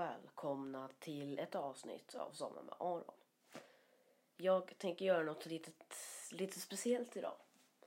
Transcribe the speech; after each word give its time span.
välkomna 0.00 0.90
till 0.98 1.38
ett 1.38 1.54
avsnitt 1.54 2.14
av 2.14 2.32
Somna 2.32 2.62
med 2.62 2.74
Aron. 2.78 3.14
Jag 4.36 4.78
tänker 4.78 5.04
göra 5.04 5.22
något 5.22 5.46
litet, 5.46 5.96
lite 6.32 6.60
speciellt 6.60 7.16
idag. 7.16 7.36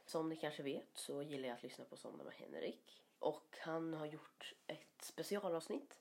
Som 0.05 0.30
ni 0.30 0.36
kanske 0.36 0.63
vet 0.63 0.98
så 0.98 1.21
gillar 1.21 1.48
jag 1.48 1.55
att 1.55 1.63
lyssna 1.63 1.86
på 1.86 1.98
Somna 1.98 2.23
med 2.23 2.34
Henrik. 2.34 3.04
Och 3.20 3.57
han 3.62 3.94
har 3.94 4.05
gjort 4.05 4.54
ett 4.68 5.02
specialavsnitt. 5.02 5.99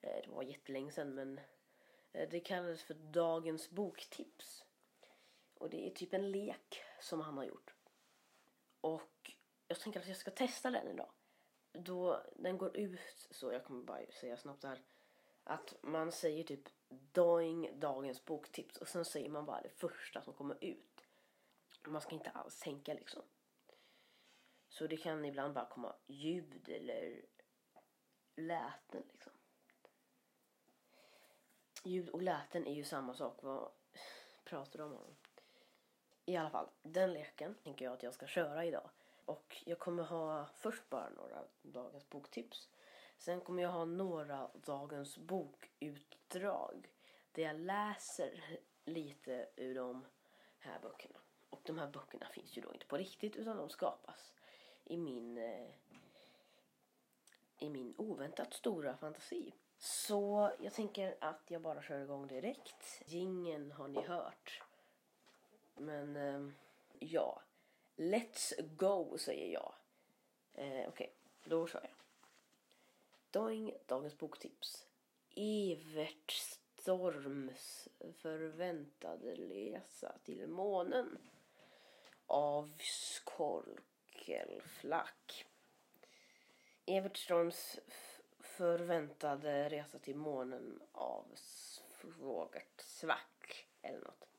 Eh, 0.00 0.22
det 0.24 0.30
var 0.30 0.42
jättelänge 0.42 0.92
sedan 0.92 1.14
men 1.14 1.40
eh, 2.12 2.28
det 2.28 2.40
kallades 2.40 2.82
för 2.82 2.94
Dagens 2.94 3.70
boktips. 3.70 4.64
Och 5.54 5.70
det 5.70 5.86
är 5.86 5.90
typ 5.90 6.14
en 6.14 6.30
lek 6.30 6.82
som 7.00 7.20
han 7.20 7.36
har 7.36 7.44
gjort. 7.44 7.74
Och 8.80 9.32
jag 9.68 9.80
tänker 9.80 10.00
att 10.00 10.08
jag 10.08 10.16
ska 10.16 10.30
testa 10.30 10.70
den 10.70 10.88
idag. 10.88 11.10
Då 11.72 12.22
den 12.36 12.58
går 12.58 12.76
ut 12.76 13.28
så, 13.30 13.52
jag 13.52 13.64
kommer 13.64 13.84
bara 13.84 14.00
säga 14.20 14.36
snabbt 14.36 14.64
här. 14.64 14.82
Att 15.50 15.74
man 15.82 16.12
säger 16.12 16.44
typ 16.44 16.68
Doing 17.12 17.80
dagens 17.80 18.24
boktips 18.24 18.76
och 18.76 18.88
sen 18.88 19.04
säger 19.04 19.28
man 19.28 19.46
bara 19.46 19.60
det 19.60 19.68
första 19.68 20.22
som 20.22 20.34
kommer 20.34 20.64
ut. 20.64 21.06
Man 21.86 22.00
ska 22.00 22.14
inte 22.14 22.30
alls 22.30 22.60
tänka 22.60 22.94
liksom. 22.94 23.22
Så 24.68 24.86
det 24.86 24.96
kan 24.96 25.24
ibland 25.24 25.54
bara 25.54 25.66
komma 25.66 25.96
ljud 26.06 26.68
eller 26.68 27.24
läten 28.36 29.02
liksom. 29.12 29.32
Ljud 31.84 32.08
och 32.08 32.22
läten 32.22 32.66
är 32.66 32.74
ju 32.74 32.84
samma 32.84 33.14
sak. 33.14 33.42
Vad 33.42 33.70
pratar 34.44 34.78
du 34.78 34.84
om? 34.84 35.16
I 36.24 36.36
alla 36.36 36.50
fall, 36.50 36.68
den 36.82 37.12
leken 37.12 37.54
tänker 37.54 37.84
jag 37.84 37.94
att 37.94 38.02
jag 38.02 38.14
ska 38.14 38.26
köra 38.26 38.64
idag. 38.64 38.90
Och 39.24 39.62
jag 39.66 39.78
kommer 39.78 40.02
ha 40.02 40.46
först 40.46 40.90
bara 40.90 41.10
några 41.10 41.44
dagens 41.62 42.10
boktips. 42.10 42.68
Sen 43.20 43.40
kommer 43.40 43.62
jag 43.62 43.70
ha 43.70 43.84
några 43.84 44.50
dagens 44.54 45.18
bokutdrag. 45.18 46.90
Där 47.32 47.42
jag 47.42 47.60
läser 47.60 48.60
lite 48.84 49.48
ur 49.56 49.74
de 49.74 50.04
här 50.58 50.78
böckerna. 50.82 51.18
Och 51.50 51.60
de 51.64 51.78
här 51.78 51.90
böckerna 51.90 52.26
finns 52.26 52.56
ju 52.56 52.62
då 52.62 52.72
inte 52.72 52.86
på 52.86 52.96
riktigt 52.96 53.36
utan 53.36 53.56
de 53.56 53.68
skapas 53.68 54.32
i 54.84 54.96
min, 54.96 55.38
eh, 55.38 55.70
i 57.58 57.70
min 57.70 57.94
oväntat 57.98 58.54
stora 58.54 58.96
fantasi. 58.96 59.54
Så 59.78 60.52
jag 60.60 60.72
tänker 60.72 61.16
att 61.20 61.42
jag 61.46 61.62
bara 61.62 61.82
kör 61.82 62.00
igång 62.00 62.26
direkt. 62.26 63.02
Gingen 63.06 63.72
har 63.72 63.88
ni 63.88 64.00
hört. 64.00 64.62
Men 65.74 66.16
eh, 66.16 66.48
ja, 66.98 67.42
let's 67.96 68.62
go 68.76 69.18
säger 69.18 69.52
jag. 69.52 69.74
Eh, 70.54 70.64
Okej, 70.66 70.88
okay, 70.88 71.08
då 71.44 71.66
kör 71.66 71.80
jag. 71.82 71.99
Doing, 73.32 73.72
dagens 73.86 74.18
boktips. 74.18 74.86
Evert 75.36 76.30
Storms 76.30 77.88
förväntade 78.12 79.34
resa 79.34 80.18
till 80.24 80.48
månen 80.48 81.18
av 82.26 82.74
Skolkelflack. 82.80 85.46
Evert 86.86 87.16
Storms 87.16 87.78
förväntade 88.40 89.68
resa 89.68 89.98
till 89.98 90.16
månen 90.16 90.82
av 90.92 91.26
Svågert 91.34 92.80
Svack 92.80 93.68
eller 93.82 94.00
något. 94.00 94.29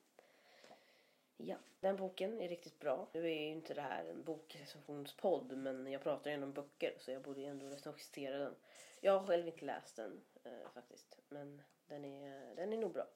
Ja, 1.46 1.56
den 1.80 1.96
boken 1.96 2.42
är 2.42 2.50
riktigt 2.50 2.80
bra. 2.80 3.08
Nu 3.14 3.20
är 3.20 3.40
ju 3.40 3.48
inte 3.48 3.74
det 3.74 3.82
här 3.82 4.06
en 4.06 4.24
bokrecensionspodd 4.24 5.58
men 5.58 5.88
jag 5.88 6.04
pratar 6.04 6.30
ju 6.30 6.34
ändå 6.34 6.48
om 6.48 6.54
böcker 6.54 6.94
så 7.00 7.12
jag 7.12 7.22
borde 7.22 7.42
ju 7.42 7.48
ändå 7.48 7.66
recensera 7.66 8.38
den. 8.38 8.56
Jag 9.02 9.20
har 9.20 9.28
själv 9.28 9.48
inte 9.48 9.66
läst 9.66 9.96
den 9.96 10.22
eh, 10.44 10.70
faktiskt 10.74 11.18
men 11.30 11.62
den 11.88 12.06
är, 12.06 12.56
den 12.56 12.74
är 12.74 12.78
nog 12.78 12.94
bra. 12.94 13.08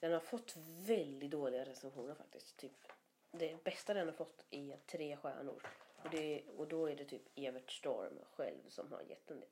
Den 0.00 0.12
har 0.12 0.20
fått 0.20 0.56
väldigt 0.86 1.30
dåliga 1.30 1.64
recensioner 1.64 2.14
faktiskt. 2.14 2.56
Typ, 2.56 2.92
det 3.30 3.64
bästa 3.64 3.94
den 3.94 4.06
har 4.06 4.14
fått 4.14 4.44
är 4.50 4.76
tre 4.86 5.16
stjärnor. 5.16 5.62
Och, 6.02 6.10
det, 6.10 6.42
och 6.56 6.68
då 6.68 6.86
är 6.86 6.96
det 6.96 7.04
typ 7.04 7.22
Evert 7.34 7.72
Storm 7.72 8.18
själv 8.32 8.68
som 8.68 8.92
har 8.92 9.02
gett 9.02 9.26
den 9.26 9.40
det. 9.40 9.46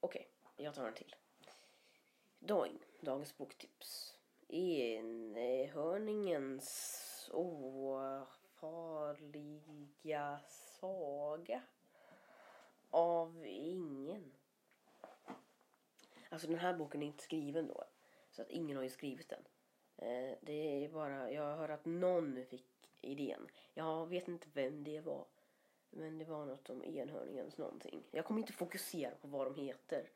Okej, 0.00 0.28
okay, 0.52 0.64
jag 0.64 0.74
tar 0.74 0.86
en 0.86 0.94
till. 0.94 1.16
Doing, 2.38 2.78
dagens 3.00 3.36
boktips 3.36 4.17
enhörningens 4.48 7.30
ofarliga 7.32 8.30
saga 10.80 11.62
av 12.90 13.46
ingen. 13.46 14.32
Alltså 16.28 16.48
den 16.48 16.58
här 16.58 16.74
boken 16.74 17.02
är 17.02 17.06
inte 17.06 17.24
skriven 17.24 17.66
då. 17.66 17.84
Så 18.30 18.42
att 18.42 18.50
ingen 18.50 18.76
har 18.76 18.84
ju 18.84 18.90
skrivit 18.90 19.28
den. 19.28 19.44
Eh, 19.96 20.36
det 20.42 20.84
är 20.84 20.88
bara, 20.88 21.32
jag 21.32 21.56
hör 21.56 21.68
att 21.68 21.84
någon 21.84 22.46
fick 22.46 22.90
idén. 23.00 23.48
Jag 23.74 24.06
vet 24.06 24.28
inte 24.28 24.48
vem 24.52 24.84
det 24.84 25.00
var. 25.00 25.26
Men 25.90 26.18
det 26.18 26.24
var 26.24 26.46
något 26.46 26.70
om 26.70 26.84
enhörningens 26.84 27.58
någonting. 27.58 28.04
Jag 28.10 28.24
kommer 28.24 28.40
inte 28.40 28.52
fokusera 28.52 29.14
på 29.14 29.28
vad 29.28 29.46
de 29.46 29.54
heter. 29.54 30.10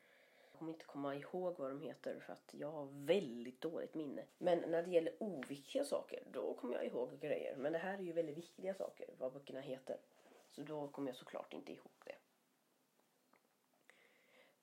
Jag 0.63 0.67
kommer 0.67 0.73
inte 0.73 0.85
komma 0.85 1.15
ihåg 1.15 1.57
vad 1.57 1.69
de 1.69 1.81
heter 1.81 2.19
för 2.19 2.33
att 2.33 2.53
jag 2.53 2.71
har 2.71 2.87
väldigt 3.05 3.61
dåligt 3.61 3.93
minne. 3.93 4.25
Men 4.37 4.59
när 4.59 4.83
det 4.83 4.91
gäller 4.91 5.23
oviktiga 5.23 5.83
saker, 5.83 6.23
då 6.31 6.53
kommer 6.53 6.75
jag 6.75 6.85
ihåg 6.85 7.19
grejer. 7.19 7.55
Men 7.55 7.73
det 7.73 7.79
här 7.79 7.97
är 7.97 8.01
ju 8.01 8.13
väldigt 8.13 8.37
viktiga 8.37 8.73
saker, 8.73 9.09
vad 9.17 9.33
böckerna 9.33 9.59
heter. 9.59 9.97
Så 10.51 10.61
då 10.61 10.87
kommer 10.87 11.09
jag 11.09 11.15
såklart 11.15 11.53
inte 11.53 11.71
ihåg 11.71 11.91
det. 12.05 12.15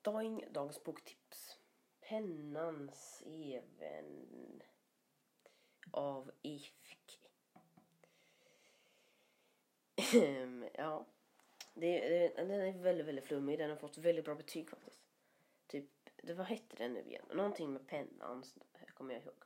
Daing, 0.01 0.45
dagens 0.51 0.83
boktips. 0.83 1.59
Pennans 1.99 3.23
even 3.25 4.61
av 5.91 6.31
Ifk. 6.41 7.19
Ehm, 10.13 10.65
ja, 10.73 11.05
det, 11.73 12.09
det, 12.09 12.33
den 12.35 12.51
är 12.51 12.77
väldigt, 12.77 13.07
väldigt 13.07 13.25
flummig. 13.25 13.59
Den 13.59 13.69
har 13.69 13.77
fått 13.77 13.97
väldigt 13.97 14.25
bra 14.25 14.35
betyg 14.35 14.69
faktiskt 14.69 15.00
det, 16.21 16.33
vad 16.33 16.45
hette 16.45 16.75
den 16.75 16.93
nu 16.93 17.01
igen? 17.01 17.25
Någonting 17.33 17.73
med 17.73 17.87
pennan 17.87 18.43
kommer 18.93 19.13
jag 19.13 19.23
ihåg. 19.23 19.43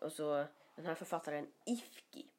Och 0.00 0.12
så 0.12 0.46
den 0.74 0.86
här 0.86 0.94
författaren 0.94 1.52
Ifki 1.66 2.30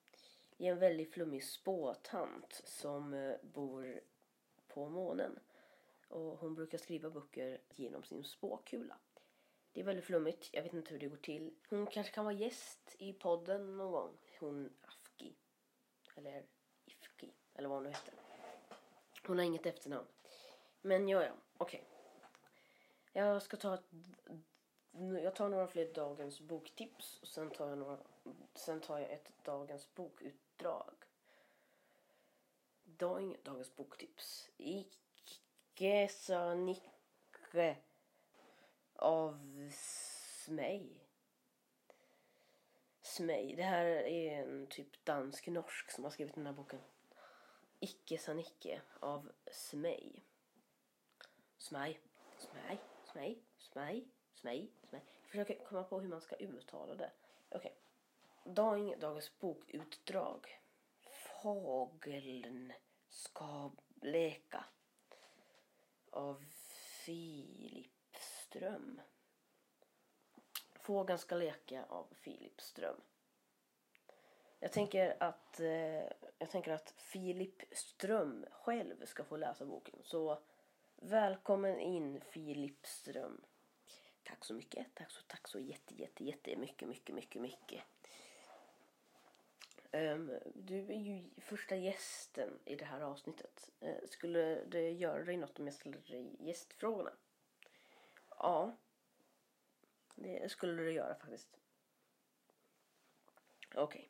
Det 0.58 0.68
är 0.68 0.72
en 0.72 0.80
väldigt 0.80 1.14
flummig 1.14 1.44
spåtant 1.44 2.62
som 2.64 3.14
eh, 3.14 3.36
bor 3.42 4.02
på 4.68 4.90
månen. 4.90 5.40
Och 6.08 6.38
hon 6.38 6.56
brukar 6.56 6.78
skriva 6.78 7.09
böcker 7.09 7.62
genom 7.70 8.03
sin 8.03 8.24
spåkula. 8.24 8.98
Det 9.72 9.82
är 9.82 9.86
väldigt 9.86 10.06
flummigt, 10.06 10.50
jag 10.52 10.64
vet 10.64 10.74
inte 10.74 10.92
hur 10.92 11.00
det 11.00 11.08
går 11.08 11.18
till. 11.18 11.56
Hon 11.70 11.88
kanske 11.88 12.14
kan 12.14 12.26
vara 12.26 12.36
gäst 12.36 12.96
i 13.00 13.14
podden 13.14 13.78
någon 13.78 13.92
gång. 13.92 14.18
Hon 14.40 14.74
Afki. 14.82 15.36
Eller 16.16 16.46
Ifki, 16.86 17.34
eller 17.53 17.70
vad 17.70 17.78
hon 17.78 17.84
nu 17.84 17.90
heter. 17.90 18.14
Hon 19.28 19.38
har 19.38 19.46
inget 19.46 19.66
efternamn. 19.66 20.08
Men 20.82 21.09
ja, 21.09 21.24
ja, 21.24 21.34
okej. 21.58 21.80
Okay. 21.80 21.94
Jag 23.18 23.42
ska 23.42 23.58
ta 23.58 23.74
ett, 23.74 23.86
jag 25.24 25.36
tar 25.36 25.50
några 25.50 25.68
fler 25.68 25.94
dagens 25.94 26.40
boktips 26.40 27.20
och 27.22 27.28
sen 27.28 27.50
tar 27.50 27.70
jag, 27.70 27.78
några, 27.78 27.98
sen 28.53 28.81
tar 28.81 29.00
jag 29.00 29.12
ett 29.12 29.31
dagens 29.44 29.96
bokutdrag. 29.96 30.94
Dag, 32.84 33.38
dagens 33.44 33.76
boktips. 33.76 34.50
Icke 34.58 36.08
sa 36.12 36.53
Nicke 36.53 37.78
av 38.96 39.70
Smej. 40.46 41.08
Smej. 43.02 43.56
Det 43.56 43.64
här 43.64 43.85
är 43.85 44.44
en 44.44 44.68
typ 44.68 45.06
dansk-norsk 45.06 45.91
som 45.91 46.03
har 46.03 46.11
skrivit 46.11 46.35
den 46.35 46.46
här 46.46 46.53
boken. 46.53 46.79
Icke 47.79 48.18
sa 48.18 48.34
Nicke 48.34 48.82
av 49.00 49.32
Smej. 49.52 50.23
Smej. 51.58 52.00
Smej 52.38 52.79
smej, 53.16 53.44
smej, 53.58 54.08
smej, 54.34 54.72
smej. 54.90 55.02
Jag 55.22 55.29
försöker 55.29 55.66
komma 55.66 55.84
på 55.84 56.00
hur 56.00 56.09
man 56.09 56.22
ska 56.22 56.35
uttala 56.35 56.96
det. 56.96 57.12
Okej. 57.50 57.76
Okay. 58.44 58.53
Dag, 58.53 59.00
dagens 59.00 59.40
bokutdrag. 59.40 60.59
Fågeln 61.41 62.73
ska 63.09 63.72
leka. 64.02 64.66
Av 66.09 66.46
Filip 67.06 68.16
Ström. 68.20 69.02
Fågeln 70.73 71.20
ska 71.20 71.35
leka 71.35 71.85
av 71.85 72.08
Filip 72.11 72.61
Ström. 72.61 73.02
Jag 74.59 74.72
tänker 74.72 75.23
att, 75.23 75.59
eh, 75.59 76.03
jag 76.38 76.50
tänker 76.50 76.72
att 76.72 76.94
Filip 76.97 77.64
Ström 77.72 78.46
själv 78.52 79.06
ska 79.06 79.23
få 79.23 79.38
läsa 79.38 79.66
boken. 79.66 80.00
Så 80.03 80.40
Välkommen 81.02 81.80
in 81.80 82.22
Filip 82.22 82.86
Ström. 82.86 83.42
Tack 84.24 84.46
så 84.46 84.53
mycket. 84.53 84.88
Tack 84.96 85.12
så, 85.12 85.22
tack 85.28 85.47
så 85.47 85.59
jätte, 85.59 85.96
jätte, 85.96 86.24
jätte 86.24 86.56
mycket, 86.56 86.88
mycket, 86.88 87.16
mycket, 87.16 87.42
mycket. 87.42 87.84
Um, 89.92 90.40
du 90.56 90.80
är 90.80 91.00
ju 91.00 91.30
första 91.38 91.76
gästen 91.76 92.59
i 92.66 92.76
det 92.76 92.86
här 92.86 93.02
avsnittet. 93.02 93.70
Uh, 93.84 94.08
skulle 94.09 94.66
det 94.66 94.92
göra 94.92 95.24
dig 95.24 95.38
något 95.38 95.59
om 95.59 95.66
jag 95.66 95.74
ställer 95.74 95.97
dig 95.97 96.36
gästfrågorna? 96.40 97.12
Ja. 98.30 98.78
Det 100.16 100.52
skulle 100.52 100.84
det 100.84 100.92
göra 100.92 101.16
faktiskt. 101.16 101.59
Okej. 103.76 104.09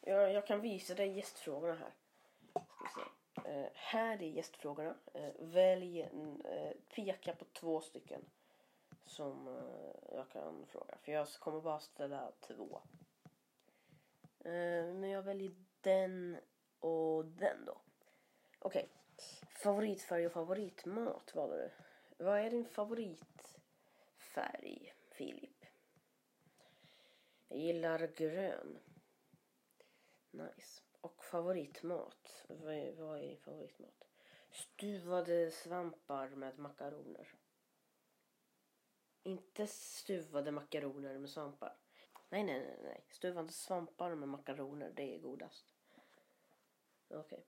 Jag, 0.00 0.32
jag 0.32 0.46
kan 0.46 0.60
visa 0.60 0.94
dig 0.94 1.16
gästfrågorna 1.16 1.74
här. 1.74 1.94
Ska 2.52 2.84
vi 2.84 2.88
se. 2.88 3.23
Eh, 3.44 3.66
här 3.74 4.22
är 4.22 4.28
gästfrågorna. 4.28 4.94
Eh, 5.14 5.32
välj, 5.38 6.00
eh, 6.00 6.72
peka 6.94 7.34
på 7.34 7.44
två 7.44 7.80
stycken 7.80 8.24
som 9.04 9.48
eh, 9.48 9.94
jag 10.12 10.28
kan 10.28 10.66
fråga. 10.66 10.96
För 11.02 11.12
jag 11.12 11.28
kommer 11.28 11.60
bara 11.60 11.80
ställa 11.80 12.32
två. 12.40 12.80
Eh, 14.44 14.94
men 14.94 15.10
jag 15.10 15.22
väljer 15.22 15.54
den 15.80 16.40
och 16.80 17.24
den 17.24 17.64
då. 17.64 17.80
Okej. 18.58 18.88
Favoritfärg 19.62 20.26
och 20.26 20.32
favoritmat 20.32 21.34
valde 21.34 21.56
du. 21.56 21.70
Vad 22.24 22.38
är 22.38 22.50
din 22.50 22.64
favoritfärg, 22.64 24.94
Filip? 25.10 25.64
Jag 27.48 27.58
gillar 27.58 28.10
grön. 28.16 28.78
Nice. 30.30 30.83
Och 31.04 31.24
favoritmat. 31.24 32.44
Vad 32.48 32.74
är, 32.74 32.92
vad 32.92 33.18
är 33.18 33.22
din 33.22 33.38
favoritmat? 33.38 34.04
Stuvade 34.50 35.50
svampar 35.50 36.28
med 36.28 36.58
makaroner. 36.58 37.34
Inte 39.22 39.66
stuvade 39.66 40.50
makaroner 40.50 41.18
med 41.18 41.30
svampar. 41.30 41.76
Nej, 42.28 42.44
nej, 42.44 42.60
nej, 42.60 42.78
nej. 42.82 43.04
Stuvade 43.10 43.52
svampar 43.52 44.14
med 44.14 44.28
makaroner, 44.28 44.92
det 44.96 45.14
är 45.14 45.18
godast. 45.18 45.66
Okej. 47.08 47.18
Okay. 47.18 47.44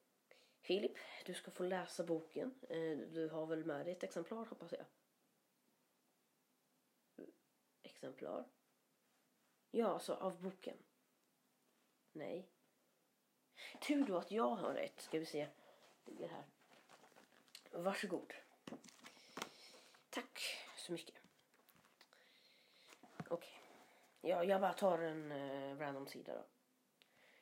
Filip, 0.61 0.97
du 1.27 1.35
ska 1.35 1.51
få 1.51 1.63
läsa 1.63 2.05
boken. 2.05 2.55
Eh, 2.69 2.99
du 2.99 3.29
har 3.29 3.47
väl 3.47 3.65
med 3.65 3.87
dig 3.87 3.93
ett 3.93 4.03
exemplar 4.03 4.47
hoppas 4.47 4.73
jag? 4.73 4.87
Exemplar? 7.83 8.49
Ja, 9.71 9.87
alltså 9.87 10.15
av 10.15 10.43
boken. 10.43 10.77
Nej. 12.13 12.56
Tur 13.81 14.05
då 14.05 14.19
att 14.19 14.31
jag 14.31 14.51
har 14.51 14.75
rätt. 14.75 15.01
Ska 15.01 15.19
vi 15.19 15.27
se. 15.27 15.49
Ligger 16.05 16.29
här. 16.29 16.45
Varsågod. 17.71 18.35
Tack 20.11 20.41
så 20.77 20.93
mycket. 20.93 21.15
Okej. 23.19 23.31
Okay. 23.31 23.51
Ja, 24.21 24.45
jag 24.45 24.61
bara 24.61 24.73
tar 24.73 24.99
en 24.99 25.33
uh, 25.33 25.79
random 25.79 26.07
sida 26.07 26.35
då. 26.35 26.45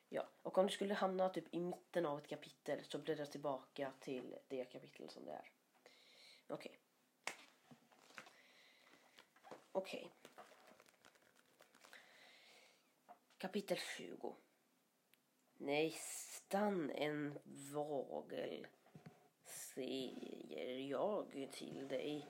Ja, 0.09 0.27
och 0.41 0.57
om 0.57 0.67
du 0.67 0.73
skulle 0.73 0.93
hamna 0.93 1.29
typ 1.29 1.53
i 1.53 1.59
mitten 1.59 2.05
av 2.05 2.19
ett 2.19 2.27
kapitel 2.27 2.85
så 2.85 2.97
bläddra 2.97 3.25
tillbaka 3.25 3.91
till 3.99 4.35
det 4.47 4.65
kapitel 4.65 5.09
som 5.09 5.25
det 5.25 5.31
är. 5.31 5.51
Okej. 6.47 6.55
Okay. 6.57 6.77
Okej. 9.71 9.99
Okay. 9.99 10.09
Kapitel 13.37 13.77
20. 13.77 14.35
Nästan 15.57 16.91
en 16.91 17.39
vagel, 17.73 18.67
säger 19.45 20.77
jag 20.89 21.49
till 21.51 21.87
dig. 21.87 22.27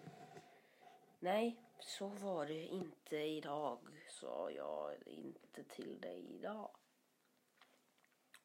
Nej, 1.20 1.56
så 1.80 2.08
var 2.08 2.46
det 2.46 2.66
inte 2.66 3.18
idag, 3.18 3.80
sa 4.10 4.52
jag 4.52 5.08
inte 5.08 5.64
till 5.64 6.02
dig 6.02 6.36
idag. 6.36 6.72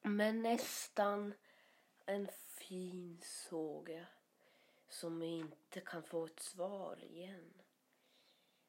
Men 0.01 0.41
nästan 0.41 1.33
en 2.05 2.27
fin 2.47 3.19
såga 3.23 4.05
som 4.89 5.21
inte 5.21 5.81
kan 5.81 6.03
få 6.03 6.25
ett 6.25 6.39
svar 6.39 7.03
igen. 7.03 7.53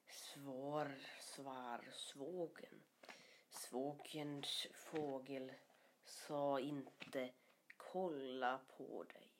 Svar, 0.08 0.98
svar, 1.20 1.88
svågen. 1.92 2.82
Svågens 3.50 4.66
fågel 4.72 5.52
sa 6.12 6.60
inte 6.60 7.32
kolla 7.76 8.60
på 8.76 9.04
dig. 9.04 9.30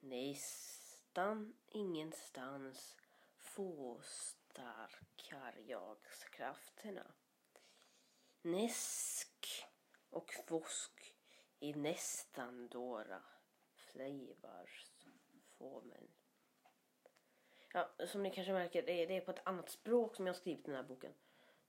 Nästan 0.00 1.56
ingenstans 1.68 2.96
få 3.36 4.00
starkar 4.02 5.58
jag 5.66 5.96
krafterna. 6.32 7.14
Näsk 8.42 9.66
och 10.10 10.34
vosk 10.48 11.14
i 11.60 11.74
nästan 11.74 12.68
dåra 12.68 13.22
flavarsformen. 13.74 16.08
Ja, 17.72 17.90
som 18.06 18.22
ni 18.22 18.30
kanske 18.30 18.52
märker, 18.52 18.82
det 18.82 19.02
är, 19.02 19.06
det 19.06 19.16
är 19.16 19.20
på 19.20 19.30
ett 19.30 19.46
annat 19.46 19.70
språk 19.70 20.16
som 20.16 20.26
jag 20.26 20.34
har 20.34 20.40
skrivit 20.40 20.64
den 20.64 20.74
här 20.74 20.82
boken. 20.82 21.14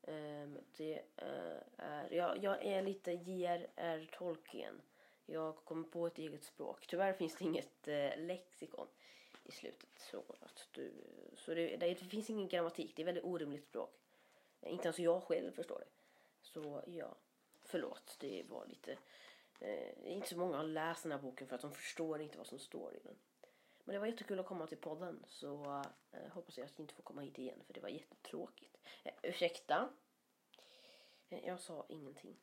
Um, 0.10 0.58
det 0.78 1.02
uh, 1.22 1.62
är, 1.78 2.14
jag, 2.14 2.44
jag 2.44 2.66
är 2.66 2.82
lite 2.82 3.12
J.R.R. 3.12 4.10
Tolkien. 4.14 4.82
Jag 5.26 5.56
kommer 5.56 5.84
på 5.84 6.08
ett 6.08 6.18
eget 6.18 6.44
språk. 6.44 6.88
Tyvärr 6.88 7.14
finns 7.14 7.36
det 7.36 7.46
inget 7.46 7.88
uh, 7.88 8.26
lexikon 8.26 8.88
i 9.44 9.52
slutet. 9.52 9.90
Så, 10.12 10.24
att 10.40 10.68
du, 10.72 10.94
så 11.36 11.54
det, 11.54 11.78
det, 11.78 11.96
finns 11.96 12.30
ingen 12.30 12.48
grammatik. 12.48 12.96
Det 12.96 13.02
är 13.02 13.06
väldigt 13.06 13.24
orimligt 13.24 13.66
språk. 13.66 13.96
Inte 14.62 14.88
ens 14.88 15.00
jag 15.00 15.24
själv 15.24 15.52
förstår 15.52 15.80
det. 15.80 15.92
Så 16.42 16.84
ja, 16.88 17.16
förlåt. 17.64 18.18
Det 18.20 18.44
var 18.50 18.66
lite... 18.66 18.98
Eh, 19.60 20.14
inte 20.14 20.28
så 20.28 20.38
många 20.38 20.58
har 20.58 20.64
läst 20.64 21.04
den 21.04 21.12
här 21.12 21.20
boken 21.20 21.48
för 21.48 21.56
att 21.56 21.62
de 21.62 21.72
förstår 21.72 22.22
inte 22.22 22.38
vad 22.38 22.48
som 22.48 22.60
står 22.60 22.96
i 22.96 23.00
den. 23.04 23.16
Men 23.84 23.94
det 23.94 24.00
var 24.00 24.08
jättekul 24.08 24.40
att 24.40 24.46
komma 24.46 24.68
till 24.68 24.78
podden 24.78 25.24
så 25.28 25.84
eh, 26.12 26.32
hoppas 26.32 26.58
jag 26.58 26.66
att 26.66 26.72
jag 26.78 26.84
inte 26.84 26.94
får 26.94 27.04
komma 27.04 27.22
hit 27.22 27.40
igen 27.40 27.60
för 27.66 27.74
det 27.74 27.80
var 27.80 27.90
jättetråkigt. 27.90 28.78
Eh, 29.04 29.14
ursäkta? 29.24 29.90
Eh, 31.30 31.48
jag 31.48 31.60
sa 31.60 31.86
ingenting. 31.90 32.38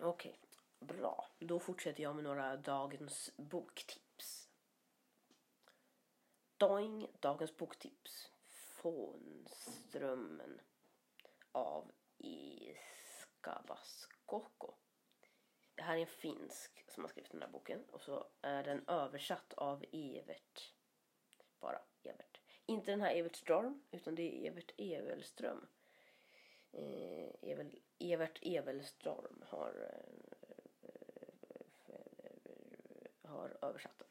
Okej, 0.00 0.40
okay, 0.40 0.96
bra. 0.98 1.28
Då 1.38 1.58
fortsätter 1.60 2.02
jag 2.02 2.14
med 2.14 2.24
några 2.24 2.56
dagens 2.56 3.30
boktips. 3.36 4.48
Doing, 6.56 7.08
dagens 7.20 7.56
boktips. 7.56 8.30
Fånströmmen 8.82 10.60
av 11.52 11.92
Iskabaskoko. 12.18 13.84
Det 15.74 15.82
här 15.82 15.96
är 15.96 16.00
en 16.00 16.06
finsk 16.06 16.84
som 16.90 17.04
har 17.04 17.08
skrivit 17.08 17.30
den 17.32 17.42
här 17.42 17.48
boken 17.48 17.84
och 17.90 18.00
så 18.00 18.26
är 18.40 18.64
den 18.64 18.88
översatt 18.88 19.54
av 19.54 19.84
Evert. 19.92 20.72
Bara 21.60 21.80
inte 22.66 22.90
den 22.90 23.00
här 23.00 23.14
Evert 23.14 23.36
Storm 23.36 23.82
utan 23.90 24.14
det 24.14 24.22
är 24.22 24.50
Evert 24.50 24.74
Evelström. 24.76 25.66
Eh, 26.72 27.50
Evel, 27.50 27.78
Evert 27.98 28.38
Evelström 28.42 29.44
har, 29.48 29.90
eh, 29.90 30.04
har 33.22 33.56
översatt 33.62 33.98
den. 33.98 34.08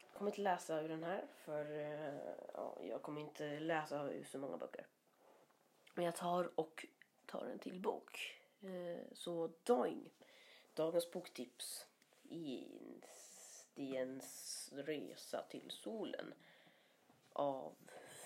Jag 0.00 0.12
kommer 0.14 0.30
inte 0.30 0.40
läsa 0.40 0.82
ur 0.82 0.88
den 0.88 1.04
här 1.04 1.26
för 1.44 1.78
eh, 1.80 2.34
ja, 2.54 2.78
jag 2.82 3.02
kommer 3.02 3.20
inte 3.20 3.60
läsa 3.60 4.02
ur 4.02 4.24
så 4.24 4.38
många 4.38 4.56
böcker. 4.56 4.86
Men 5.94 6.04
jag 6.04 6.16
tar 6.16 6.60
och 6.60 6.86
tar 7.26 7.46
en 7.46 7.58
till 7.58 7.80
bok. 7.80 8.40
Eh, 8.60 9.00
så 9.12 9.50
Doing, 9.62 10.10
dagens 10.74 11.10
boktips. 11.10 11.86
Einsteins 13.76 14.70
resa 14.72 15.42
till 15.42 15.70
solen 15.70 16.34
av 17.32 17.76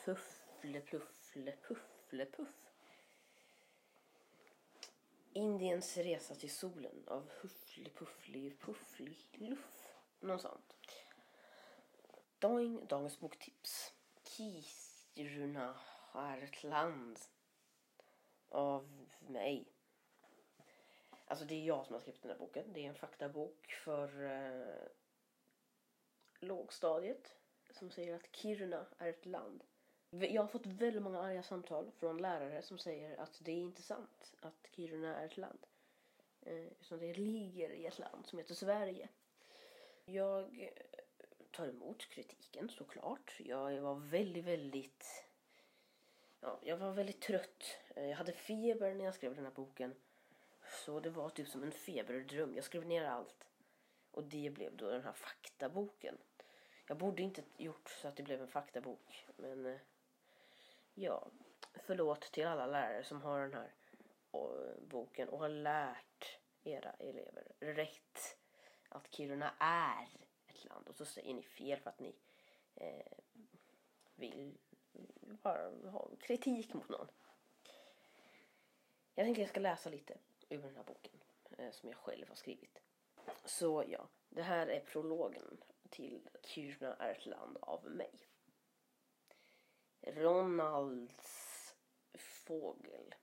Fuffle 0.05 0.81
Pluffle 0.81 1.57
Puffle 1.63 2.27
Puff. 2.27 2.73
Indiens 5.33 5.97
resa 5.97 6.35
till 6.35 6.55
solen 6.55 7.05
av 7.07 7.31
Huffle 7.41 7.91
Puffle 7.91 8.51
Puffle 8.51 9.15
Luff. 9.33 9.95
Något 10.21 10.43
sånt. 10.43 10.75
Doing, 12.39 12.87
dagens 12.87 13.21
boktips. 13.21 13.93
Kiruna 15.15 15.75
Hartland. 16.13 17.19
av 18.49 19.07
mig. 19.21 19.73
Alltså 21.27 21.45
det 21.45 21.55
är 21.55 21.65
jag 21.65 21.87
som 21.87 21.93
har 21.95 22.01
skrivit 22.01 22.23
den 22.23 22.31
här 22.31 22.39
boken. 22.39 22.73
Det 22.73 22.85
är 22.85 22.89
en 22.89 22.95
faktabok 22.95 23.73
för 23.73 24.25
eh, 24.25 24.89
lågstadiet 26.41 27.37
som 27.77 27.91
säger 27.91 28.15
att 28.15 28.37
Kiruna 28.37 28.87
är 28.99 29.09
ett 29.09 29.27
land. 29.27 29.65
Jag 30.11 30.43
har 30.43 30.49
fått 30.49 30.67
väldigt 30.67 31.03
många 31.03 31.21
arga 31.21 31.43
samtal 31.43 31.91
från 31.99 32.19
lärare 32.23 32.63
som 32.63 32.79
säger 32.79 33.21
att 33.21 33.41
det 33.45 33.53
är 33.53 33.57
inte 33.57 33.83
sant 33.83 34.35
att 34.41 34.69
Kiruna 34.73 35.17
är 35.17 35.27
ett 35.27 35.37
land. 35.37 35.67
Eh, 36.41 36.67
utan 36.81 36.99
det 36.99 37.15
ligger 37.15 37.71
i 37.71 37.87
ett 37.87 37.99
land 37.99 38.27
som 38.27 38.39
heter 38.39 38.55
Sverige. 38.55 39.09
Jag 40.05 40.61
eh, 40.61 41.01
tar 41.51 41.69
emot 41.69 42.09
kritiken 42.09 42.69
såklart. 42.69 43.37
Jag 43.39 43.81
var 43.81 43.95
väldigt, 43.95 44.45
väldigt... 44.45 45.25
Ja, 46.41 46.61
jag 46.63 46.77
var 46.77 46.93
väldigt 46.93 47.21
trött. 47.21 47.79
Eh, 47.97 48.07
jag 48.07 48.17
hade 48.17 48.33
feber 48.33 48.95
när 48.95 49.05
jag 49.05 49.15
skrev 49.15 49.35
den 49.35 49.45
här 49.45 49.53
boken. 49.53 49.95
Så 50.85 51.01
det 51.01 51.11
var 51.11 51.31
typ 51.31 51.49
som 51.49 51.63
en 51.63 51.73
feberdröm. 51.73 52.55
Jag 52.55 52.65
skrev 52.65 52.87
ner 52.87 53.05
allt. 53.05 53.47
Och 54.11 54.25
det 54.25 54.51
blev 54.51 54.77
då 54.77 54.91
den 54.91 55.03
här 55.03 55.13
faktaboken. 55.13 56.19
Jag 56.87 56.97
borde 56.97 57.23
inte 57.23 57.43
gjort 57.57 57.89
så 57.89 58.09
att 58.09 58.17
det 58.17 58.23
blev 58.23 58.41
en 58.41 58.49
faktabok. 58.49 59.27
Men 59.37 59.67
eh, 59.67 59.81
ja, 60.95 61.29
förlåt 61.75 62.21
till 62.21 62.47
alla 62.47 62.67
lärare 62.67 63.05
som 63.05 63.23
har 63.23 63.41
den 63.41 63.55
här 63.55 63.73
boken 64.81 65.29
och 65.29 65.39
har 65.39 65.49
lärt 65.49 66.39
era 66.65 66.91
elever 66.91 67.53
rätt 67.61 68.39
att 68.89 69.15
Kiruna 69.15 69.55
är 69.59 70.09
ett 70.47 70.65
land. 70.65 70.89
Och 70.89 70.97
så 70.97 71.05
säger 71.05 71.35
ni 71.35 71.43
fel 71.43 71.81
för 71.81 71.91
att 71.91 72.01
ni 72.01 72.15
eh, 72.75 73.19
vill 74.15 74.59
bara 75.43 75.91
ha 75.91 76.11
kritik 76.21 76.75
mot 76.75 76.89
någon. 76.89 77.09
Jag 79.15 79.27
tänkte 79.27 79.41
jag 79.41 79.51
ska 79.51 79.61
läsa 79.61 79.91
lite 79.91 80.19
ur 80.49 80.63
den 80.63 80.77
här 80.77 80.85
boken 80.85 81.21
eh, 81.59 81.71
som 81.71 81.89
jag 81.89 81.99
själv 81.99 82.29
har 82.29 82.37
skrivit. 82.37 82.83
Så 83.45 83.85
ja, 83.89 84.09
det 84.29 84.43
här 84.43 84.67
är 84.67 84.81
prologen 84.81 85.59
till 85.97 86.29
Kiruna 86.43 86.95
är 86.97 87.13
ett 87.13 87.27
land 87.27 87.57
av 87.61 87.91
mig. 87.91 88.29
Ronalds 90.01 91.75
fågel 92.15 93.15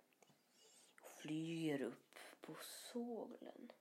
flyger 0.95 1.81
upp 1.81 2.19
på 2.41 2.55
solen. 2.61 3.71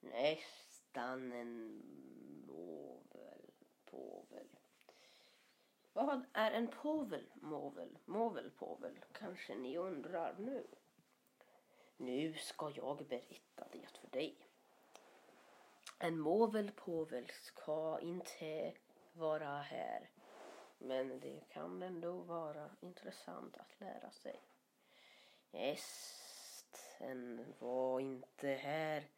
Nästan 0.00 1.32
en 1.32 1.82
movel, 2.46 3.50
påvel. 3.84 4.48
Vad 5.92 6.24
är 6.32 6.50
en 6.50 6.68
påvel, 6.68 7.26
movel, 8.06 8.50
påvel? 8.50 8.98
Kanske 9.12 9.54
ni 9.54 9.76
undrar 9.76 10.38
nu. 10.38 10.66
Nu 11.96 12.34
ska 12.34 12.70
jag 12.70 12.96
berätta 13.08 13.68
det 13.72 13.86
för 13.86 14.08
dig. 14.10 14.47
En 16.00 16.18
movelpåvel 16.18 17.30
ska 17.42 18.00
inte 18.00 18.72
vara 19.12 19.58
här. 19.58 20.10
Men 20.78 21.20
det 21.20 21.40
kan 21.48 21.82
ändå 21.82 22.12
vara 22.12 22.70
intressant 22.80 23.56
att 23.56 23.80
lära 23.80 24.10
sig. 24.10 24.40
Hästen 25.52 27.44
var 27.58 28.00
inte 28.00 28.48
här 28.48 29.08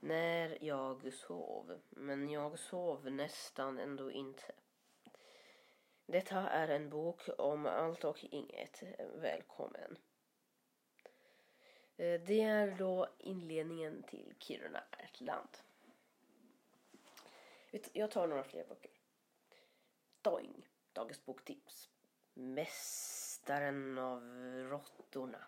när 0.00 0.64
jag 0.64 1.12
sov. 1.12 1.80
Men 1.90 2.30
jag 2.30 2.58
sov 2.58 3.10
nästan 3.12 3.78
ändå 3.78 4.10
inte. 4.10 4.52
Detta 6.06 6.48
är 6.48 6.68
en 6.68 6.90
bok 6.90 7.20
om 7.38 7.66
allt 7.66 8.04
och 8.04 8.24
inget. 8.24 8.82
Välkommen. 9.14 9.98
Eh, 11.96 12.20
det 12.20 12.40
är 12.40 12.70
då 12.78 13.08
inledningen 13.18 14.02
till 14.02 14.34
Kiruna 14.38 14.82
är 14.90 15.04
ett 15.04 15.20
land. 15.20 15.58
Jag 17.92 18.10
tar 18.10 18.26
några 18.26 18.44
fler 18.44 18.64
böcker. 18.64 18.90
Doing, 20.22 20.68
Dagens 20.92 21.24
boktips. 21.24 21.90
Mästaren 22.34 23.98
av 23.98 24.22
råttorna. 24.70 25.44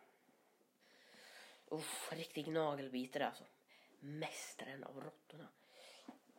Uff, 1.67 2.13
riktig 2.13 2.49
nagelbitare 2.49 3.27
alltså. 3.27 3.45
Mästaren 4.01 4.85
av 4.85 5.01
råttorna. 5.01 5.49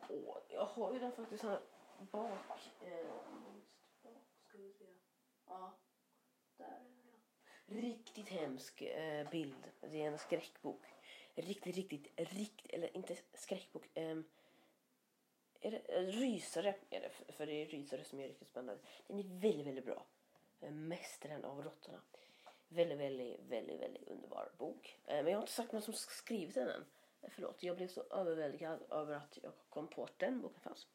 Åh, 0.08 0.36
jag 0.48 0.64
har 0.64 0.92
ju 0.92 0.98
den 0.98 1.12
faktiskt 1.12 1.42
här 1.42 1.60
bak. 2.10 2.70
Eh, 2.80 3.06
ska 4.48 4.58
vi 4.58 4.72
se. 4.72 4.84
Ja, 5.46 5.78
där 6.56 6.64
är 6.64 6.80
den. 7.66 7.80
Riktigt 7.80 8.28
hemsk 8.28 8.82
eh, 8.82 9.30
bild. 9.30 9.72
Det 9.80 10.02
är 10.02 10.06
en 10.06 10.18
skräckbok. 10.18 10.82
Riktigt, 11.34 11.76
riktigt, 11.76 12.08
riktigt, 12.16 12.72
eller 12.72 12.96
inte 12.96 13.16
skräckbok. 13.34 13.96
Eh, 13.96 14.16
är 15.60 15.70
det, 15.70 15.78
eh, 15.78 16.02
rysare 16.02 16.74
är 16.90 17.00
det, 17.00 17.32
för 17.32 17.46
det 17.46 17.52
är 17.52 17.66
rysare 17.66 18.04
som 18.04 18.20
är 18.20 18.28
riktigt 18.28 18.48
spännande. 18.48 18.82
Den 19.06 19.18
är 19.18 19.40
väldigt, 19.40 19.66
väldigt 19.66 19.84
bra. 19.84 20.06
Eh, 20.60 20.70
Mästaren 20.70 21.44
av 21.44 21.62
råttorna. 21.62 22.00
Väldigt, 22.68 22.98
väldigt, 22.98 23.40
väldigt, 23.40 23.80
väldigt 23.80 24.08
underbar 24.08 24.50
bok. 24.58 24.98
Eh, 25.06 25.16
men 25.16 25.26
jag 25.26 25.38
har 25.38 25.42
inte 25.42 25.52
sagt 25.52 25.74
vem 25.74 25.82
som 25.82 25.94
skrivit 25.94 26.54
den 26.54 26.68
än. 26.68 26.84
Förlåt, 27.30 27.62
jag 27.62 27.76
blev 27.76 27.88
så 27.88 28.02
överväldigad 28.10 28.82
över 28.90 29.14
att 29.14 29.38
jag 29.42 29.52
kom 29.68 29.88
på 29.88 30.04
att 30.04 30.18
den 30.18 30.40
boken 30.40 30.60
fanns. 30.60 30.86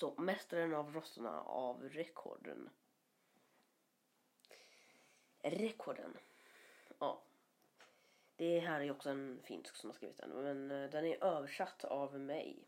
Så, 0.00 0.14
Mästaren 0.18 0.74
av 0.74 0.94
råttorna 0.94 1.40
av 1.42 1.88
Rekorden. 1.88 2.70
Rekorden. 5.42 6.16
Ja. 6.98 7.22
Det 8.36 8.58
här 8.58 8.80
är 8.80 8.90
också 8.90 9.10
en 9.10 9.40
finsk 9.44 9.76
som 9.76 9.90
har 9.90 9.94
skrivit 9.94 10.16
den. 10.16 10.30
Men 10.30 10.68
den 10.68 11.04
är 11.04 11.24
översatt 11.24 11.84
av 11.84 12.20
mig. 12.20 12.58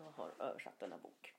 Jag 0.00 0.10
har 0.10 0.34
översatt 0.38 0.78
denna 0.78 0.98
bok. 0.98 1.34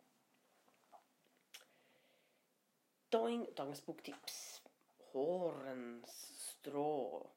Doing, 3.09 3.47
dagens 3.55 3.85
boktips. 3.85 4.61
Hårens 4.97 6.09
strå 6.37 7.27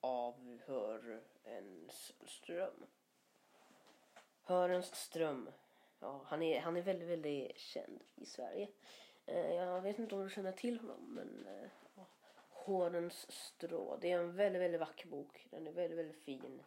av 0.00 0.58
Hörens 0.66 2.12
ström. 2.26 2.86
Hörens 4.42 4.94
ström. 4.94 5.50
Ja, 6.00 6.22
han 6.26 6.42
är, 6.42 6.60
han 6.60 6.76
är 6.76 6.82
väldigt, 6.82 7.08
väldigt 7.08 7.58
känd 7.58 8.04
i 8.14 8.26
Sverige. 8.26 8.68
Eh, 9.26 9.54
jag 9.54 9.80
vet 9.80 9.98
inte 9.98 10.14
om 10.14 10.22
du 10.24 10.30
känner 10.30 10.52
till 10.52 10.80
honom, 10.80 11.14
men 11.14 11.46
eh, 11.46 11.70
Hårens 12.48 13.26
strå. 13.30 13.96
Det 13.96 14.10
är 14.10 14.18
en 14.18 14.36
väldigt, 14.36 14.62
väldigt 14.62 14.80
vacker 14.80 15.08
bok. 15.08 15.46
Den 15.50 15.66
är 15.66 15.72
väldigt, 15.72 15.98
väldigt 15.98 16.22
fin. 16.24 16.62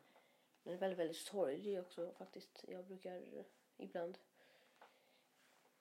Den 0.63 0.73
är 0.73 0.77
väldigt, 0.77 0.99
väldigt 0.99 1.17
sorglig 1.17 1.79
också 1.79 2.13
faktiskt. 2.17 2.65
Jag 2.67 2.85
brukar 2.85 3.43
ibland. 3.81 4.17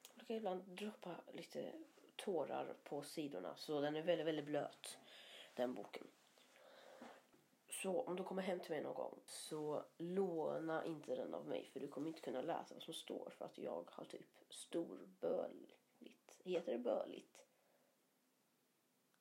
Jag 0.08 0.16
brukar 0.16 0.34
ibland 0.34 0.62
droppa 0.62 1.16
lite 1.32 1.72
tårar 2.16 2.76
på 2.84 3.02
sidorna. 3.02 3.56
Så 3.56 3.80
den 3.80 3.96
är 3.96 4.02
väldigt, 4.02 4.26
väldigt 4.26 4.44
blöt. 4.44 4.98
Den 5.54 5.74
boken. 5.74 6.06
Så 7.68 8.00
om 8.00 8.16
du 8.16 8.24
kommer 8.24 8.42
hem 8.42 8.60
till 8.60 8.70
mig 8.70 8.82
någon 8.82 8.94
gång 8.94 9.20
så 9.26 9.84
låna 9.98 10.84
inte 10.84 11.14
den 11.14 11.34
av 11.34 11.48
mig 11.48 11.64
för 11.72 11.80
du 11.80 11.88
kommer 11.88 12.08
inte 12.08 12.20
kunna 12.20 12.42
läsa 12.42 12.74
vad 12.74 12.82
som 12.82 12.94
står 12.94 13.30
för 13.30 13.44
att 13.44 13.58
jag 13.58 13.90
har 13.90 14.04
typ 14.04 14.26
storböligt. 14.48 16.40
Heter 16.44 16.72
det 16.72 16.78
böligt? 16.78 17.46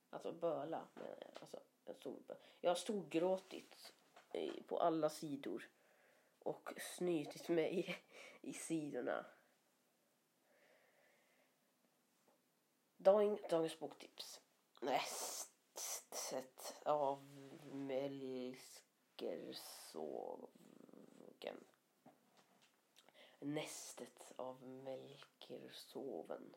Alltså 0.10 0.32
böla. 0.32 0.88
Alltså, 1.34 1.60
stor. 2.00 2.38
Jag 2.62 2.70
har 2.70 2.76
storgråtit 2.76 3.94
på 4.68 4.80
alla 4.80 5.10
sidor 5.10 5.70
och 6.40 6.74
snytit 6.78 7.50
mig 7.50 7.98
i 8.42 8.54
sidorna. 8.54 9.26
Dagen, 12.98 13.40
dagens 13.50 13.80
boktips. 13.80 14.42
Nästet 14.82 16.76
av 16.86 17.24
Melkersågen. 17.72 18.58
Nästet 23.40 24.34
av 24.36 24.64
Melkersoven. 24.64 26.56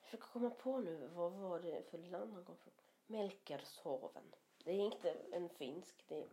Jag 0.00 0.04
försöker 0.04 0.26
komma 0.26 0.50
på 0.50 0.78
nu, 0.78 1.08
vad 1.08 1.32
var 1.32 1.60
det 1.60 1.90
för 1.90 1.98
land 1.98 2.32
han 2.32 2.44
kom 2.44 2.56
från? 2.56 2.74
Melkershoven. 3.06 4.34
Det 4.64 4.70
är 4.70 4.80
inte 4.80 5.10
en 5.10 5.48
finsk, 5.48 6.04
det 6.08 6.22
är 6.22 6.28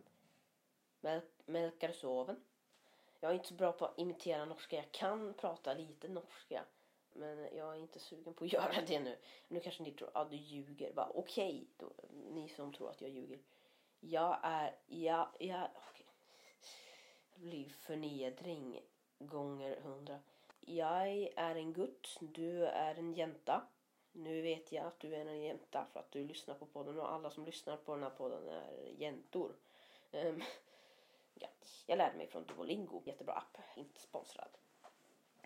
Melkar 1.46 1.92
soven. 1.92 2.36
Jag 3.20 3.30
är 3.30 3.34
inte 3.34 3.48
så 3.48 3.54
bra 3.54 3.72
på 3.72 3.84
att 3.84 3.98
imitera 3.98 4.44
norska. 4.44 4.76
Jag 4.76 4.92
kan 4.92 5.34
prata 5.34 5.74
lite 5.74 6.08
norska. 6.08 6.64
Men 7.12 7.38
jag 7.56 7.74
är 7.74 7.80
inte 7.80 7.98
sugen 7.98 8.34
på 8.34 8.44
att 8.44 8.52
göra 8.52 8.82
det 8.86 9.00
nu. 9.00 9.16
Nu 9.48 9.60
kanske 9.60 9.82
ni 9.82 9.90
tror 9.90 10.08
att 10.08 10.16
ah, 10.16 10.24
du 10.24 10.36
ljuger. 10.36 10.92
Okej, 10.96 11.66
okay, 11.78 12.08
ni 12.30 12.48
som 12.48 12.72
tror 12.72 12.90
att 12.90 13.00
jag 13.00 13.10
ljuger. 13.10 13.38
Jag 14.00 14.38
är, 14.42 14.76
ja, 14.86 15.32
ja, 15.38 15.68
okej. 15.74 15.90
Okay. 15.90 16.06
Det 17.34 17.40
blir 17.40 17.68
förnedring 17.68 18.80
gånger 19.18 19.80
hundra. 19.80 20.20
Jag 20.60 21.08
är 21.36 21.56
en 21.56 21.72
gutt, 21.72 22.16
du 22.20 22.66
är 22.66 22.94
en 22.94 23.12
jänta. 23.12 23.62
Nu 24.12 24.42
vet 24.42 24.72
jag 24.72 24.86
att 24.86 25.00
du 25.00 25.14
är 25.14 25.26
en 25.26 25.42
jänta 25.42 25.86
för 25.92 26.00
att 26.00 26.12
du 26.12 26.24
lyssnar 26.24 26.54
på 26.54 26.66
podden 26.66 26.98
och 26.98 27.12
alla 27.12 27.30
som 27.30 27.44
lyssnar 27.44 27.76
på 27.76 27.94
den 27.94 28.02
här 28.02 28.10
podden 28.10 28.48
är 28.48 28.94
jäntor. 28.98 29.52
Um, 30.12 30.42
jag 31.86 31.98
lärde 31.98 32.16
mig 32.16 32.26
från 32.26 32.44
Duolingo, 32.46 33.02
jättebra 33.04 33.34
app, 33.34 33.58
inte 33.74 34.00
sponsrad. 34.00 34.50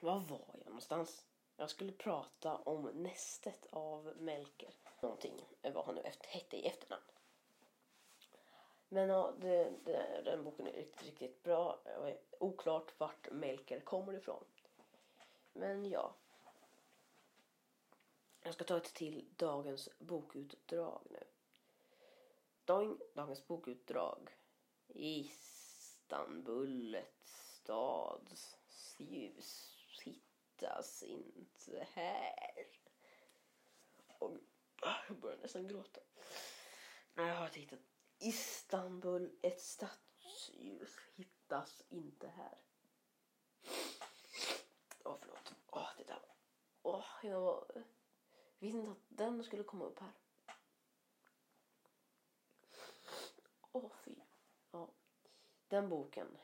Var 0.00 0.18
var 0.18 0.40
jag 0.58 0.66
någonstans? 0.66 1.26
Jag 1.56 1.70
skulle 1.70 1.92
prata 1.92 2.56
om 2.56 2.82
nästet 2.94 3.66
av 3.70 4.12
Melker. 4.18 4.74
Någonting, 5.00 5.46
eh, 5.62 5.72
vad 5.72 5.86
han 5.86 5.94
nu 5.94 6.02
hette 6.28 6.56
i 6.56 6.66
efternamn. 6.66 7.04
Men 8.88 9.08
ja, 9.08 9.32
det, 9.40 9.72
det, 9.84 10.22
den 10.24 10.44
boken 10.44 10.66
är 10.66 10.72
riktigt, 10.72 11.02
riktigt 11.02 11.42
bra. 11.42 11.78
Oklart 12.38 13.00
vart 13.00 13.32
Melker 13.32 13.80
kommer 13.80 14.12
ifrån. 14.12 14.44
Men 15.52 15.84
ja. 15.84 16.14
Jag 18.42 18.54
ska 18.54 18.64
ta 18.64 18.76
ett 18.76 18.94
till 18.94 19.24
dagens 19.36 19.88
bokutdrag 19.98 21.00
nu. 21.10 21.24
Doing, 22.64 22.98
dagens 23.14 23.46
bokutdrag. 23.46 24.36
Istanbul, 24.88 25.53
ett 26.94 27.26
stads 27.26 28.56
ljus 28.98 29.76
hittas 30.04 31.02
inte 31.02 31.86
här. 31.92 32.66
Och 34.18 34.36
ah, 34.82 34.96
jag 35.08 35.16
börjar 35.16 35.38
nästan 35.38 35.68
gråta. 35.68 36.00
Jag 37.14 37.34
har 37.34 37.48
tittat. 37.48 37.78
Istanbul, 38.18 39.38
ett 39.42 39.60
stadsljus 39.60 40.96
hittas 41.14 41.82
inte 41.88 42.28
här. 42.28 42.58
Åh, 45.04 45.12
oh, 45.12 45.16
förlåt. 45.20 45.54
Åh, 45.70 45.82
oh, 45.82 45.88
det 45.96 46.04
där. 46.04 46.22
Åh, 46.82 47.00
oh, 47.00 47.26
jag 47.30 47.84
visste 48.58 48.78
inte 48.78 48.90
att 48.90 49.06
den 49.08 49.44
skulle 49.44 49.62
komma 49.62 49.84
upp 49.84 50.00
här. 50.00 50.12
Åh, 53.72 53.92
fy. 54.04 54.23
Den 55.74 55.88
boken, 55.88 56.38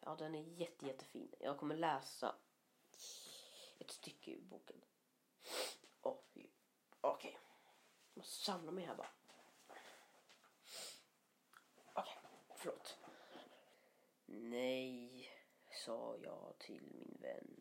ja 0.00 0.14
den 0.14 0.34
är 0.34 0.42
jätte, 0.42 0.86
jättefin. 0.86 1.34
Jag 1.38 1.58
kommer 1.58 1.76
läsa 1.76 2.34
ett 3.78 3.90
stycke 3.90 4.30
ur 4.30 4.40
boken. 4.40 4.76
Oh. 6.02 6.18
Okej. 6.20 6.50
Okay. 7.00 7.32
Jag 8.14 8.20
måste 8.20 8.44
samla 8.44 8.72
mig 8.72 8.84
här 8.84 8.94
bara. 8.94 9.10
Okej, 11.92 12.18
okay. 12.22 12.56
förlåt. 12.56 12.98
Nej, 14.26 15.30
sa 15.86 16.16
jag 16.22 16.54
till 16.58 16.82
min 16.82 17.18
vän. 17.20 17.60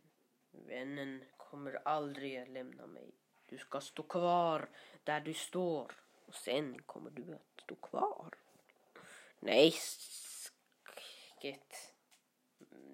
Vännen 0.51 1.25
kommer 1.38 1.88
aldrig 1.88 2.38
att 2.38 2.50
lämna 2.50 2.88
mig. 2.88 3.12
Du 3.46 3.58
ska 3.58 3.82
stå 3.82 4.04
kvar 4.04 4.70
där 5.04 5.20
du 5.20 5.34
står 5.34 6.04
och 6.25 6.36
sen 6.36 6.82
kommer 6.82 7.12
du 7.12 7.36
att 7.36 7.62
stå 7.63 7.75
kvar. 7.75 8.36
Nej, 9.40 9.74
näsket. 11.43 11.93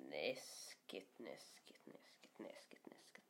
Näsket, 0.10 1.20
näsket, 1.20 1.86
näsket, 1.86 2.40
näsket, 2.40 2.86
näsket. 2.86 3.24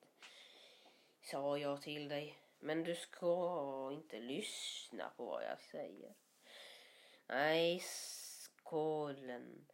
Sa 1.22 1.58
jag 1.58 1.82
till 1.82 2.10
dig. 2.10 2.38
Men 2.60 2.84
du 2.84 2.96
ska 2.96 3.90
inte 3.94 4.20
lyssna 4.20 5.10
på 5.18 5.26
vad 5.26 5.44
jag 5.44 5.60
säger. 5.60 6.14
Nej, 7.28 7.80
skålen. 7.80 9.66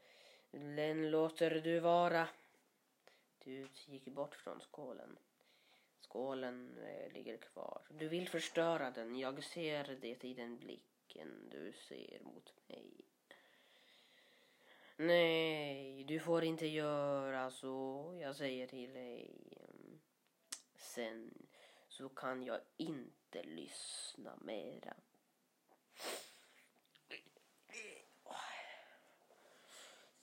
Den 0.52 1.12
låter 1.12 1.52
du 1.52 1.80
vara. 1.80 2.28
Du 3.40 3.68
gick 3.86 4.06
bort 4.06 4.36
från 4.36 4.60
skålen. 4.60 5.18
Skålen 6.00 6.78
eh, 6.78 7.14
ligger 7.14 7.38
kvar. 7.38 7.82
Du 7.90 8.08
vill 8.08 8.30
förstöra 8.30 8.92
den. 8.92 9.16
Jag 9.16 9.44
ser 9.44 9.98
det 10.02 10.24
i 10.24 10.34
den 10.34 10.58
blicken 10.58 11.50
du 11.52 11.74
ser 11.74 12.20
mot 12.24 12.54
mig. 12.68 13.13
Nej, 14.96 16.04
du 16.04 16.20
får 16.20 16.44
inte 16.44 16.68
göra 16.68 17.52
så. 17.52 18.18
Jag 18.22 18.36
säger 18.36 18.68
till 18.68 18.94
dig. 18.94 19.32
Sen 20.76 21.48
så 21.88 22.10
kan 22.10 22.44
jag 22.44 22.60
inte 22.78 23.44
lyssna 23.44 24.38
mera. 24.42 24.94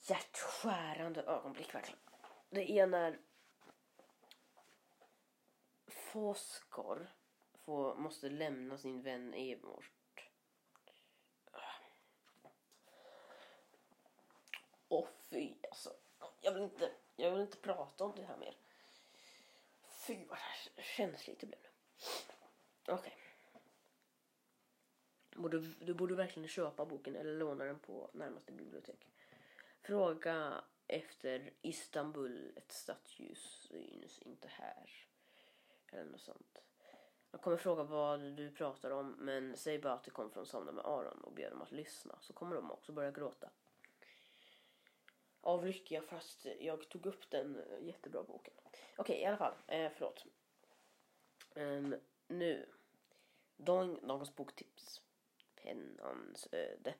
Hjärtskärande 0.01 1.23
ögonblick 1.23 1.75
verkligen. 1.75 1.99
Det 2.49 2.71
är 2.71 2.87
när 2.87 3.19
Foskor 5.87 7.09
får, 7.53 7.95
måste 7.95 8.29
lämna 8.29 8.77
sin 8.77 9.01
vän 9.01 9.33
Evmort. 9.33 10.00
Åh 14.91 15.07
fy 15.19 15.53
alltså. 15.69 15.93
Jag 16.41 16.53
vill, 16.53 16.63
inte, 16.63 16.91
jag 17.15 17.31
vill 17.31 17.41
inte 17.41 17.57
prata 17.57 18.03
om 18.03 18.13
det 18.15 18.23
här 18.23 18.37
mer. 18.37 18.57
Fy 19.87 20.25
vad 20.25 20.39
känsligt 20.77 21.39
det 21.39 21.45
blev 21.45 21.59
nu. 21.61 21.69
Okej. 22.93 22.95
Okay. 22.95 23.13
Borde, 25.41 25.59
du 25.59 25.93
borde 25.93 26.15
verkligen 26.15 26.49
köpa 26.49 26.85
boken 26.85 27.15
eller 27.15 27.33
låna 27.33 27.63
den 27.63 27.79
på 27.79 28.09
närmaste 28.13 28.51
bibliotek. 28.51 29.07
Fråga 29.81 30.63
efter 30.87 31.53
Istanbul, 31.61 32.53
ett 32.55 32.71
stadsljus 32.71 33.67
syns 33.69 34.19
inte 34.19 34.47
här. 34.47 35.07
Eller 35.91 36.11
något 36.11 36.21
sånt. 36.21 36.61
Jag 37.31 37.41
kommer 37.41 37.57
fråga 37.57 37.83
vad 37.83 38.19
du 38.19 38.51
pratar 38.51 38.91
om 38.91 39.11
men 39.11 39.57
säg 39.57 39.79
bara 39.79 39.93
att 39.93 40.03
det 40.03 40.11
kom 40.11 40.31
från 40.31 40.45
Somna 40.45 40.71
med 40.71 40.85
Aron 40.85 41.21
och 41.21 41.33
ber 41.33 41.49
dem 41.49 41.61
att 41.61 41.71
lyssna 41.71 42.17
så 42.21 42.33
kommer 42.33 42.55
de 42.55 42.71
också 42.71 42.91
börja 42.91 43.11
gråta. 43.11 43.49
Av 45.41 45.65
lycka 45.65 46.01
fast 46.01 46.45
jag 46.59 46.89
tog 46.89 47.05
upp 47.05 47.29
den 47.29 47.59
eh, 47.59 47.87
jättebra 47.87 48.23
boken. 48.23 48.53
Okej 48.63 48.75
okay, 48.97 49.17
i 49.17 49.25
alla 49.25 49.37
fall, 49.37 49.53
eh, 49.67 49.91
förlåt. 49.95 50.25
Um, 51.55 51.95
nu. 52.27 52.69
Doing, 53.57 54.07
dagens 54.07 54.35
boktips. 54.35 55.01
Pennans 55.55 56.47
öde. 56.51 56.93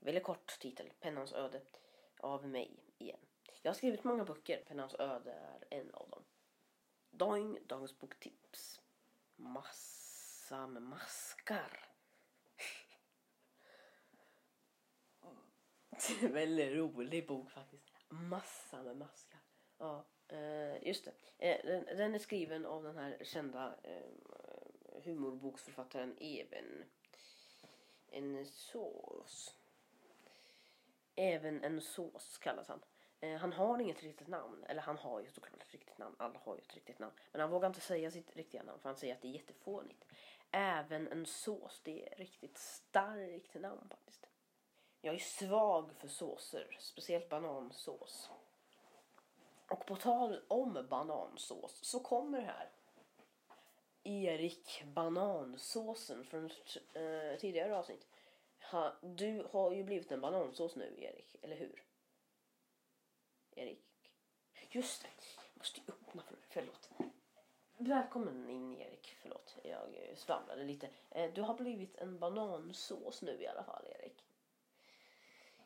Väldigt 0.00 0.24
kort 0.24 0.58
titel. 0.60 0.92
Pennans 1.00 1.32
öde. 1.32 1.62
Av 2.16 2.48
mig 2.48 2.84
igen. 2.98 3.20
Jag 3.62 3.70
har 3.70 3.74
skrivit 3.74 4.04
många 4.04 4.24
böcker. 4.24 4.64
Pennans 4.68 4.94
öde 4.94 5.32
är 5.32 5.64
en 5.70 5.90
av 5.94 6.10
dem. 6.10 6.24
Doing, 7.10 7.58
dagens 7.66 7.98
boktips. 7.98 8.80
Massa 9.36 10.66
med 10.66 10.82
maskar. 10.82 11.93
Väldigt 16.22 16.72
rolig 16.72 17.26
bok 17.26 17.50
faktiskt. 17.50 17.90
Massa 18.08 18.82
med 18.82 18.96
maskar. 18.96 19.40
Ja, 19.78 20.06
eh, 20.28 20.86
just 20.86 21.04
det. 21.04 21.12
Eh, 21.38 21.66
den, 21.66 21.96
den, 21.96 22.14
är 22.14 22.18
skriven 22.18 22.66
av 22.66 22.82
den 22.82 22.96
här 22.96 23.18
kända 23.22 23.74
eh, 23.82 25.02
humorboksförfattaren 25.04 26.16
Even 26.20 26.84
en 28.14 28.46
sås. 28.46 29.58
Även 31.14 31.64
en 31.64 31.80
sås 31.80 32.38
kallas 32.38 32.68
han. 32.68 32.80
Eh, 33.20 33.36
han 33.36 33.52
har 33.52 33.78
inget 33.78 34.02
riktigt 34.02 34.28
namn. 34.28 34.64
Eller 34.68 34.82
han 34.82 34.98
har 34.98 35.20
ju 35.20 35.30
såklart 35.30 35.62
ett 35.62 35.72
riktigt 35.72 35.98
namn. 35.98 36.16
Alla 36.18 36.38
har 36.38 36.56
ju 36.56 36.60
ett 36.60 36.74
riktigt 36.74 36.98
namn. 36.98 37.14
Men 37.32 37.40
han 37.40 37.50
vågar 37.50 37.66
inte 37.68 37.80
säga 37.80 38.10
sitt 38.10 38.36
riktiga 38.36 38.62
namn 38.62 38.78
för 38.80 38.88
han 38.88 38.96
säger 38.96 39.14
att 39.14 39.22
det 39.22 39.28
är 39.28 39.32
jättefånigt. 39.32 40.04
Även 40.50 41.08
en 41.08 41.26
sås. 41.26 41.80
Det 41.84 42.12
är 42.12 42.16
riktigt 42.16 42.58
starkt 42.58 43.54
namn 43.54 43.88
faktiskt. 43.90 44.26
Jag 45.04 45.14
är 45.14 45.18
svag 45.18 45.92
för 45.92 46.08
såser. 46.08 46.76
Speciellt 46.80 47.28
banansås. 47.28 48.30
Och 49.68 49.86
på 49.86 49.96
tal 49.96 50.40
om 50.48 50.86
banansås 50.90 51.78
så 51.82 52.00
kommer 52.00 52.40
här 52.40 52.70
Erik 54.02 54.82
banansåsen 54.84 56.24
från 56.24 56.46
ett 56.46 56.76
eh, 56.92 57.40
tidigare 57.40 57.76
avsnitt. 57.76 58.06
Ha, 58.70 58.96
du 59.02 59.46
har 59.50 59.72
ju 59.72 59.84
blivit 59.84 60.12
en 60.12 60.20
banansås 60.20 60.76
nu 60.76 60.94
Erik, 60.98 61.36
eller 61.42 61.56
hur? 61.56 61.84
Erik? 63.50 64.12
Just 64.70 65.02
det, 65.02 65.08
jag 65.36 65.58
måste 65.58 65.80
ju 65.80 65.92
öppna 65.92 66.22
för 66.22 66.36
Förlåt. 66.48 66.90
Välkommen 67.76 68.50
in 68.50 68.76
Erik. 68.76 69.16
Förlåt, 69.22 69.56
jag 69.64 70.12
svamlade 70.16 70.64
lite. 70.64 70.88
Eh, 71.10 71.32
du 71.32 71.42
har 71.42 71.54
blivit 71.54 71.96
en 71.96 72.18
banansås 72.18 73.22
nu 73.22 73.42
i 73.42 73.46
alla 73.46 73.64
fall 73.64 73.86
Erik. 73.86 74.23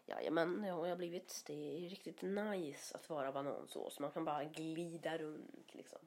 Jajamän, 0.08 0.62
det 0.62 0.70
har 0.70 0.86
jag 0.86 0.98
blivit. 0.98 1.42
Det 1.46 1.52
är 1.52 1.88
riktigt 1.88 2.22
nice 2.22 2.96
att 2.96 3.10
vara 3.10 3.32
banansås. 3.32 4.00
Man 4.00 4.10
kan 4.10 4.24
bara 4.24 4.44
glida 4.44 5.18
runt 5.18 5.74
liksom. 5.74 5.98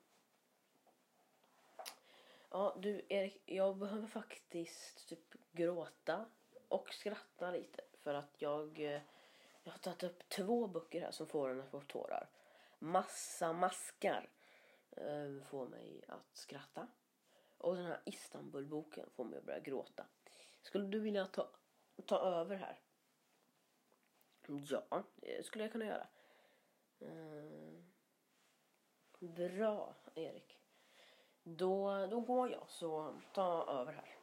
Ja, 2.50 2.78
du 2.80 3.06
Erik, 3.10 3.42
jag 3.46 3.78
behöver 3.78 4.08
faktiskt 4.08 5.10
typ 5.10 5.36
gråta 5.52 6.26
och 6.68 6.94
skratta 6.94 7.52
lite 7.52 7.84
för 7.98 8.14
att 8.14 8.36
jag, 8.38 8.80
eh, 8.80 9.02
jag 9.64 9.72
har 9.72 9.80
tagit 9.80 10.04
upp 10.04 10.30
två 10.30 10.68
böcker 10.68 11.02
här 11.02 11.12
som 11.12 11.28
får 11.28 11.50
en 11.50 11.62
att 11.62 11.70
få 11.70 11.82
tårar. 11.82 12.30
Massa 12.80 13.54
maskar 13.54 14.30
eh, 14.92 15.44
får 15.50 15.68
mig 15.68 16.02
att 16.08 16.38
skratta 16.38 16.88
och 17.58 17.76
den 17.76 17.86
här 17.86 18.02
Istanbulboken 18.06 19.10
får 19.10 19.24
mig 19.24 19.40
att 19.40 19.46
börja 19.46 19.60
gråta. 19.60 20.06
Skulle 20.62 20.88
du 20.88 21.00
vilja 21.00 21.26
ta, 21.26 21.50
ta 22.06 22.20
över 22.20 22.56
här? 22.56 22.80
Ja, 24.90 25.04
det 25.16 25.46
skulle 25.46 25.64
jag 25.64 25.72
kunna 25.72 25.86
göra. 25.86 26.08
Mm. 27.00 27.84
bra, 29.20 29.96
Erik. 30.16 30.58
Då, 31.44 32.08
då 32.12 32.20
går 32.20 32.52
jag, 32.52 32.70
så 32.70 33.22
ta 33.34 33.66
över 33.82 33.94
här. 33.94 34.18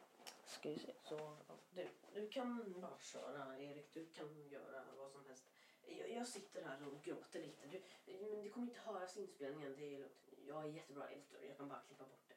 Ska 0.45 0.69
vi 0.69 0.79
se. 0.79 0.93
Så, 1.03 1.37
du, 1.69 1.87
du 2.13 2.29
kan 2.29 2.81
bara 2.81 2.99
köra, 2.99 3.59
Erik. 3.59 3.93
Du 3.93 4.05
kan 4.05 4.47
göra 4.49 4.83
vad 4.97 5.11
som 5.11 5.25
helst. 5.25 5.45
Jag, 5.87 6.11
jag 6.11 6.27
sitter 6.27 6.63
här 6.63 6.87
och 6.87 7.03
gråter 7.03 7.39
lite. 7.39 7.67
Du, 7.67 7.81
men 8.31 8.43
det 8.43 8.49
kommer 8.49 8.67
inte 8.67 8.79
höras 8.79 9.17
i 9.17 9.21
inspelningen. 9.21 9.75
Det 9.77 9.95
är 9.95 9.99
lugnt. 9.99 10.29
Jag 10.47 10.63
är 10.63 10.67
jättebra 10.69 11.11
editor. 11.11 11.39
Jag 11.47 11.57
kan 11.57 11.69
bara 11.69 11.79
klippa 11.79 12.03
bort 12.03 12.25
det. 12.27 12.35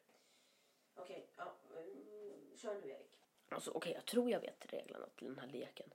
Okej, 0.95 1.17
okay, 1.17 1.27
ja, 1.37 1.55
mm, 1.81 2.57
kör 2.57 2.75
nu 2.75 2.89
Erik. 2.89 3.19
Alltså, 3.49 3.71
okej, 3.71 3.79
okay, 3.79 3.93
jag 3.93 4.05
tror 4.05 4.31
jag 4.31 4.41
vet 4.41 4.73
reglerna 4.73 5.07
till 5.17 5.27
den 5.27 5.39
här 5.39 5.47
leken. 5.47 5.91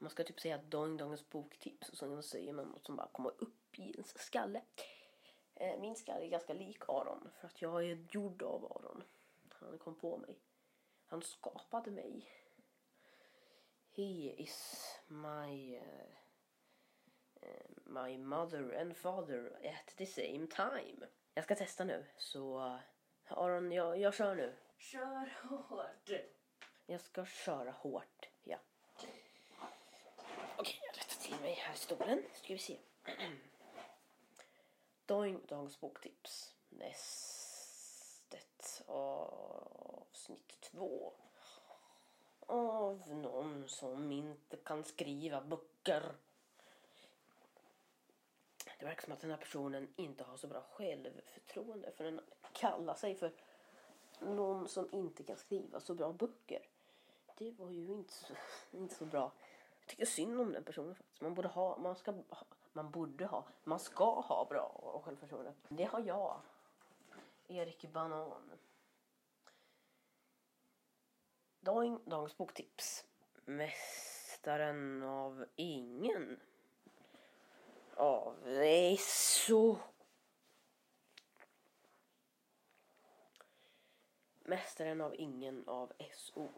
Man 0.00 0.10
ska 0.10 0.24
typ 0.24 0.40
säga 0.40 0.58
Doing 0.58 0.96
Dongens 0.96 1.30
boktips 1.30 1.88
och 1.88 1.96
så 1.96 2.22
säger 2.22 2.52
man 2.52 2.68
något 2.68 2.86
som 2.86 2.96
bara 2.96 3.08
kommer 3.08 3.32
upp 3.38 3.78
i 3.78 3.90
ens 3.90 4.18
skalle. 4.18 4.62
Eh, 5.54 5.80
min 5.80 5.96
skalle 5.96 6.24
är 6.24 6.28
ganska 6.28 6.52
lik 6.52 6.88
Aron 6.88 7.30
för 7.40 7.46
att 7.46 7.62
jag 7.62 7.84
är 7.84 8.06
gjord 8.10 8.42
av 8.42 8.64
Aron. 8.64 9.02
Han 9.48 9.78
kom 9.78 9.94
på 9.94 10.18
mig. 10.18 10.38
Han 11.06 11.22
skapade 11.22 11.90
mig. 11.90 12.30
He 13.96 14.34
is 14.42 14.86
my 15.08 15.76
uh, 15.76 15.82
my 17.86 18.18
mother 18.18 18.72
and 18.80 18.96
father 18.96 19.52
at 19.64 19.96
the 19.96 20.06
same 20.06 20.46
time. 20.46 21.06
Jag 21.34 21.44
ska 21.44 21.54
testa 21.54 21.84
nu 21.84 22.06
så 22.16 22.78
Aron, 23.28 23.72
jag, 23.72 23.98
jag 23.98 24.14
kör 24.14 24.34
nu. 24.34 24.56
Kör 24.78 25.48
hårt. 25.48 26.10
Jag 26.86 27.00
ska 27.00 27.24
köra 27.24 27.70
hårt. 27.70 28.29
Okej, 30.60 30.80
jag 30.86 30.98
rättar 30.98 31.22
till 31.22 31.40
mig 31.40 31.54
här 31.54 31.74
i 31.74 31.76
stolen. 31.76 32.22
Ska 32.34 32.52
vi 32.52 32.58
se. 32.58 32.76
Doing 35.06 35.40
Dongs 35.48 35.80
boktips. 35.80 36.54
Nästet 36.68 38.82
avsnitt 38.86 40.60
två. 40.60 41.12
Av 42.40 43.08
någon 43.08 43.68
som 43.68 44.12
inte 44.12 44.56
kan 44.56 44.84
skriva 44.84 45.40
böcker. 45.40 46.14
Det 48.78 48.84
verkar 48.84 49.02
som 49.02 49.12
att 49.12 49.20
den 49.20 49.30
här 49.30 49.38
personen 49.38 49.88
inte 49.96 50.24
har 50.24 50.36
så 50.36 50.46
bra 50.46 50.62
självförtroende 50.72 51.92
för 51.92 52.04
den 52.04 52.20
kallar 52.52 52.94
sig 52.94 53.14
för 53.14 53.32
någon 54.18 54.68
som 54.68 54.88
inte 54.92 55.22
kan 55.22 55.36
skriva 55.36 55.80
så 55.80 55.94
bra 55.94 56.12
böcker. 56.12 56.68
Det 57.38 57.50
var 57.50 57.70
ju 57.70 57.92
inte 57.92 58.12
så, 58.12 58.34
inte 58.72 58.94
så 58.94 59.04
bra. 59.04 59.32
Jag 59.90 59.96
tycker 59.96 60.12
synd 60.12 60.40
om 60.40 60.52
den 60.52 60.64
personen 60.64 60.94
faktiskt. 60.94 61.20
Man 61.20 61.34
borde 61.34 61.48
ha, 61.48 61.78
man 61.78 61.96
ska 61.96 62.10
ha, 62.12 62.46
man 62.72 62.90
borde 62.90 63.26
ha, 63.26 63.48
man 63.64 63.80
ska 63.80 64.20
ha 64.20 64.44
bra 64.44 65.00
självförtroende. 65.04 65.54
Det 65.68 65.84
har 65.84 66.00
jag. 66.00 66.40
Erik 67.48 67.92
Banan. 67.92 68.50
Doing 71.60 72.00
Dagens 72.04 72.36
boktips. 72.36 73.04
Mästaren 73.44 75.02
av 75.02 75.46
ingen. 75.56 76.40
Av 77.94 78.48
Esso. 78.48 79.76
Mästaren 84.40 85.00
av 85.00 85.14
ingen 85.14 85.68
av 85.68 85.92
SO. 86.12 86.48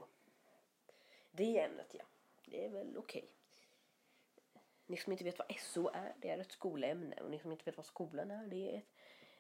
Det 1.31 1.59
är 1.59 1.69
ämnet 1.69 1.95
ja. 1.99 2.05
Det 2.53 2.65
är 2.65 2.69
väl 2.69 2.97
okej. 2.97 3.23
Okay. 3.23 3.29
Ni 4.87 4.97
som 4.97 5.13
inte 5.13 5.25
vet 5.25 5.39
vad 5.39 5.55
SO 5.59 5.89
är, 5.95 6.15
det 6.17 6.31
är 6.31 6.39
ett 6.39 6.53
skolämne. 6.53 7.17
Och 7.23 7.31
ni 7.31 7.39
som 7.39 7.53
inte 7.53 7.65
vet 7.65 7.77
vad 7.77 7.87
skolan 7.87 8.31
är, 8.31 8.47
det 8.47 8.83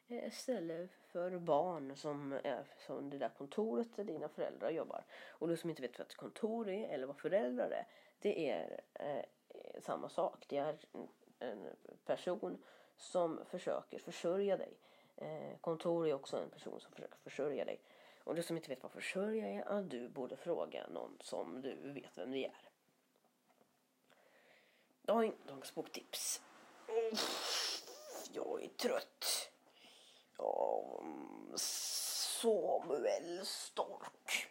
är 0.08 0.26
ett 0.26 0.34
ställe 0.34 0.88
för 1.06 1.38
barn 1.38 1.96
som 1.96 2.32
är 2.32 2.64
som 2.86 3.10
det 3.10 3.18
där 3.18 3.28
kontoret 3.28 3.96
där 3.96 4.04
dina 4.04 4.28
föräldrar 4.28 4.70
jobbar. 4.70 5.04
Och 5.28 5.48
du 5.48 5.56
som 5.56 5.70
inte 5.70 5.82
vet 5.82 5.98
vad 5.98 6.06
ett 6.06 6.14
kontor 6.14 6.68
är 6.68 6.88
eller 6.88 7.06
vad 7.06 7.16
föräldrar 7.16 7.70
är, 7.70 7.86
det 8.18 8.50
är 8.50 8.80
eh, 8.94 9.24
samma 9.80 10.08
sak. 10.08 10.44
Det 10.48 10.56
är 10.56 10.78
en 11.38 11.66
person 12.04 12.64
som 12.96 13.40
försöker 13.46 13.98
försörja 13.98 14.56
dig. 14.56 14.76
Eh, 15.16 15.58
kontor 15.60 16.08
är 16.08 16.14
också 16.14 16.36
en 16.36 16.50
person 16.50 16.80
som 16.80 16.92
försöker 16.92 17.18
försörja 17.18 17.64
dig. 17.64 17.80
Och 18.24 18.34
du 18.34 18.42
som 18.42 18.56
inte 18.56 18.68
vet 18.68 18.82
vad 18.82 18.92
försörja 18.92 19.48
är, 19.48 19.64
ja, 19.68 19.82
du 19.82 20.08
borde 20.08 20.36
fråga 20.36 20.86
någon 20.88 21.18
som 21.20 21.62
du 21.62 21.92
vet 21.92 22.18
vem 22.18 22.30
det 22.30 22.46
är. 22.46 22.71
Dagens 25.02 25.74
boktips. 25.74 26.42
Mm. 26.88 27.16
Jag 28.32 28.64
är 28.64 28.68
trött. 28.68 29.50
Av 30.36 31.04
Samuel 31.56 33.46
Stork. 33.46 34.48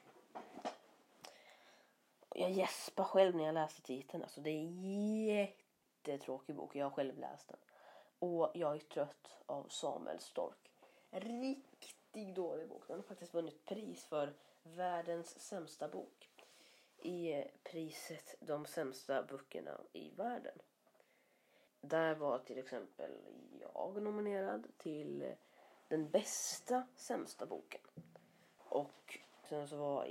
Jag 2.36 2.52
gäspar 2.52 3.04
själv 3.04 3.36
när 3.36 3.44
jag 3.44 3.54
läser 3.54 3.82
titeln. 3.82 4.24
Alltså 4.24 4.42
det 4.42 4.50
är 4.50 4.60
en 4.60 5.26
jättetråkig 5.26 6.56
bok. 6.56 6.76
Jag 6.76 6.86
har 6.86 6.92
själv 6.92 7.18
läst 7.18 7.48
den. 7.48 7.58
Och 8.20 8.52
jag 8.54 8.76
är 8.76 8.80
trött 8.80 9.38
av 9.46 9.68
Samuel 9.70 10.20
Stork. 10.20 10.72
Riktigt 11.12 12.36
dålig 12.36 12.70
bok. 12.70 12.84
Den 12.88 12.96
har 12.96 13.04
faktiskt 13.04 13.34
vunnit 13.34 13.66
pris 13.66 14.06
för 14.06 14.34
världens 14.64 15.40
sämsta 15.40 15.88
bok 15.88 16.31
i 17.02 17.46
priset 17.64 18.36
De 18.40 18.66
sämsta 18.66 19.24
böckerna 19.24 19.82
i 19.94 20.10
världen. 20.10 20.58
Där 21.82 22.16
var 22.16 22.40
till 22.40 22.58
exempel 22.58 23.12
jag 23.60 24.02
nominerad 24.04 24.68
till 24.78 25.34
den 25.88 26.10
bästa 26.10 26.88
sämsta 26.96 27.46
boken. 27.46 27.82
Och 28.58 29.20
sen 29.50 29.68
så 29.68 29.78
var 29.78 30.06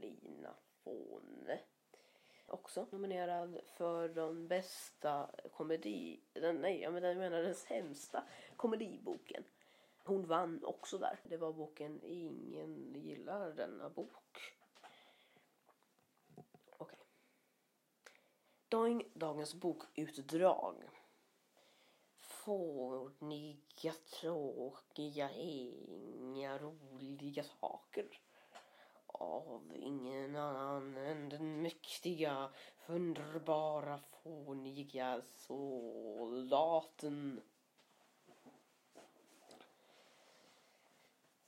Lina 0.00 0.54
Fåne 0.84 1.60
också 2.46 2.86
nominerad 2.90 3.60
för 3.66 4.08
den 4.08 4.48
bästa 4.48 5.30
komedi... 5.52 6.20
Den, 6.32 6.56
nej, 6.56 6.80
jag 6.80 6.92
menar, 6.92 7.08
jag 7.08 7.16
menar 7.16 7.42
den 7.42 7.54
sämsta 7.54 8.24
komediboken. 8.56 9.44
Hon 10.04 10.26
vann 10.26 10.64
också 10.64 10.98
där. 10.98 11.20
Det 11.22 11.36
var 11.36 11.52
boken 11.52 12.00
Ingen 12.02 12.94
gillar 12.94 13.52
denna 13.52 13.90
bok 13.90 14.56
Doing, 16.78 16.98
dagens 19.14 19.54
bokutdrag. 19.54 20.90
Fåniga, 22.18 23.92
tråkiga, 24.20 25.30
inga 25.32 26.58
roliga 26.58 27.42
saker. 27.42 28.20
Av 29.06 29.72
ingen 29.74 30.36
annan 30.36 30.96
än 30.96 31.28
den 31.28 31.62
mäktiga, 31.62 32.52
underbara, 32.86 33.98
fåniga 33.98 35.22
soldaten. 35.22 36.60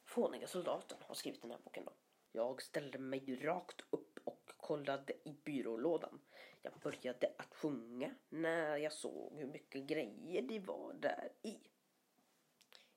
Fåniga 0.05 0.47
soldaten 0.47 0.99
har 1.01 1.15
skrivit 1.15 1.43
den 1.43 1.51
här 1.51 1.59
boken 1.65 1.85
då. 1.85 1.93
Jag 2.33 2.63
ställde 2.63 2.99
mig 2.99 3.45
rakt 3.45 3.81
upp 3.91 4.19
och 4.25 4.51
kollade 4.57 5.13
i 5.25 5.33
byrålådan. 5.45 6.21
Jag 6.63 6.73
började 6.73 7.33
att 7.39 7.55
sjunga 7.55 8.15
när 8.29 8.77
jag 8.77 8.93
såg 8.93 9.39
hur 9.39 9.47
mycket 9.47 9.83
grejer 9.83 10.43
det 10.43 10.59
var 10.59 10.93
där 10.93 11.33
i. 11.43 11.59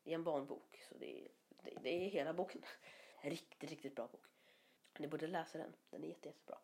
Det 0.03 0.11
är 0.11 0.15
en 0.15 0.23
barnbok, 0.23 0.81
så 0.89 0.97
det 0.97 1.25
är, 1.25 1.31
det, 1.49 1.73
det 1.81 1.89
är 1.89 2.09
hela 2.09 2.33
boken. 2.33 2.61
Riktigt, 3.21 3.69
riktigt 3.69 3.95
bra 3.95 4.07
bok. 4.07 4.25
Ni 4.99 5.07
borde 5.07 5.27
läsa 5.27 5.57
den. 5.57 5.73
Den 5.89 6.03
är 6.03 6.07
jätte, 6.07 6.29
jättebra. 6.29 6.57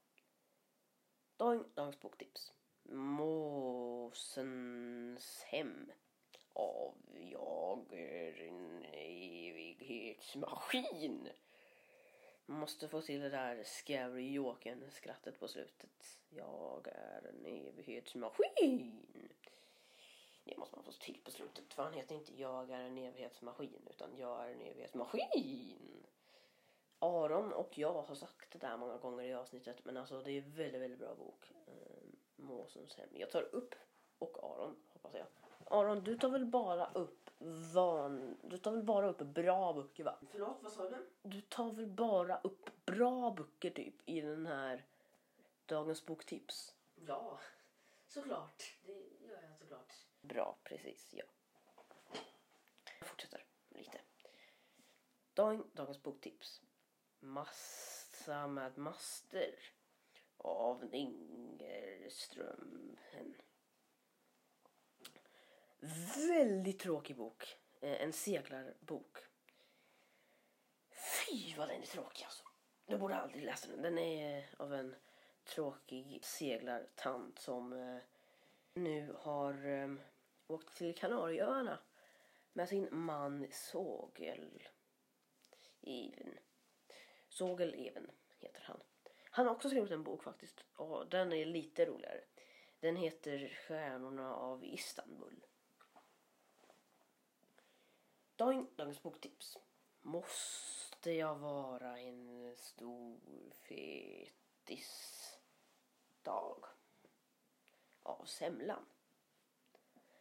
dagens 1.75 1.99
boktips. 1.99 2.53
Måsens 2.83 4.23
hem 5.43 5.91
av 6.53 6.95
Jag 7.13 7.93
är 7.93 8.41
en 8.41 8.85
evighetsmaskin. 8.93 11.29
Man 12.49 12.59
måste 12.59 12.87
få 12.87 13.01
till 13.01 13.21
det 13.21 13.29
där 13.29 13.63
scary 13.63 14.31
joken 14.31 14.83
skrattet 14.91 15.39
på 15.39 15.47
slutet. 15.47 16.19
Jag 16.29 16.87
är 16.87 17.29
en 17.29 17.45
evighetsmaskin. 17.45 19.05
Det 20.43 20.57
måste 20.57 20.75
man 20.75 20.85
få 20.85 20.91
till 20.91 21.19
på 21.23 21.31
slutet. 21.31 21.73
För 21.73 21.83
han 21.83 21.93
heter 21.93 22.15
inte 22.15 22.41
jag 22.41 22.71
är 22.71 22.79
en 22.79 22.97
evighetsmaskin 22.97 23.87
utan 23.89 24.17
jag 24.17 24.45
är 24.45 24.49
en 24.49 24.61
evighetsmaskin. 24.61 26.05
Aron 26.99 27.53
och 27.53 27.77
jag 27.77 27.93
har 27.93 28.15
sagt 28.15 28.51
det 28.51 28.59
där 28.59 28.77
många 28.77 28.97
gånger 28.97 29.23
i 29.23 29.33
avsnittet 29.33 29.85
men 29.85 29.97
alltså 29.97 30.21
det 30.21 30.31
är 30.31 30.37
en 30.41 30.55
väldigt, 30.55 30.81
väldigt 30.81 30.99
bra 30.99 31.15
bok. 31.15 31.51
Ehm, 31.67 32.15
Måsens 32.35 32.95
hem. 32.95 33.09
Jag 33.13 33.29
tar 33.29 33.55
upp 33.55 33.75
och 34.19 34.37
Aron 34.43 34.75
hoppas 34.93 35.13
jag. 35.13 35.27
Aron, 35.65 36.03
du 36.03 36.17
tar 36.17 36.29
väl 36.29 36.45
bara 36.45 36.91
upp 36.91 37.26
van... 37.73 38.37
Du 38.41 38.57
tar 38.57 38.71
väl 38.71 38.83
bara 38.83 39.09
upp 39.09 39.17
bra 39.17 39.73
böcker 39.73 40.03
va? 40.03 40.17
Förlåt, 40.31 40.57
vad 40.61 40.71
sa 40.71 40.89
du? 40.89 41.09
Du 41.21 41.41
tar 41.41 41.71
väl 41.71 41.87
bara 41.87 42.39
upp 42.39 42.85
bra 42.85 43.31
böcker 43.31 43.69
typ 43.69 43.95
i 44.05 44.21
den 44.21 44.45
här 44.45 44.85
Dagens 45.67 46.05
boktips? 46.05 46.75
Ja, 46.95 47.39
såklart. 48.07 48.77
Det 48.85 48.91
gör 49.27 49.41
jag 49.41 49.57
såklart. 49.59 49.93
Bra, 50.21 50.57
precis, 50.63 51.13
ja. 51.13 51.23
Jag 52.99 53.07
fortsätter 53.07 53.45
lite. 53.69 54.01
Dag, 55.33 55.63
dagens 55.73 56.03
boktips. 56.03 56.61
Massa 57.19 58.47
med 58.47 58.77
master 58.77 59.55
av 60.37 60.95
Ingerström 60.95 62.97
väldigt 66.27 66.79
tråkig 66.79 67.15
bok. 67.15 67.57
Eh, 67.81 68.01
en 68.01 68.13
seglarbok. 68.13 69.17
Fy 70.89 71.55
vad 71.57 71.67
den 71.67 71.81
är 71.81 71.85
tråkig 71.85 72.23
alltså. 72.23 72.43
Du 72.85 72.97
borde 72.97 73.15
aldrig 73.15 73.43
läsa 73.43 73.67
den. 73.67 73.81
Den 73.81 73.97
är 73.97 74.37
eh, 74.37 74.43
av 74.57 74.73
en 74.73 74.95
tråkig 75.43 76.19
seglartant 76.23 77.39
som 77.39 77.73
eh, 77.73 77.97
nu 78.73 79.15
har 79.19 79.65
eh, 79.65 79.93
åkt 80.47 80.77
till 80.77 80.95
Kanarieöarna 80.95 81.79
med 82.53 82.69
sin 82.69 82.87
man 82.91 83.47
Sågel 83.51 84.67
Even. 85.81 86.39
Sågel 87.29 87.73
Even 87.73 88.11
heter 88.39 88.61
han. 88.63 88.79
Han 89.31 89.45
har 89.45 89.55
också 89.55 89.69
skrivit 89.69 89.91
en 89.91 90.03
bok 90.03 90.23
faktiskt 90.23 90.63
och 90.75 91.09
den 91.09 91.33
är 91.33 91.45
lite 91.45 91.85
roligare. 91.85 92.21
Den 92.79 92.95
heter 92.95 93.57
Stjärnorna 93.67 94.35
av 94.35 94.65
Istanbul. 94.65 95.46
Doink, 98.37 98.77
dagens 98.77 99.03
boktips. 99.03 99.57
Måste 100.01 101.11
jag 101.11 101.35
vara 101.35 101.99
en 101.99 102.53
stor 102.57 103.19
fetis 103.53 105.37
dag 106.23 106.65
av 108.03 108.25
semlan? 108.25 108.85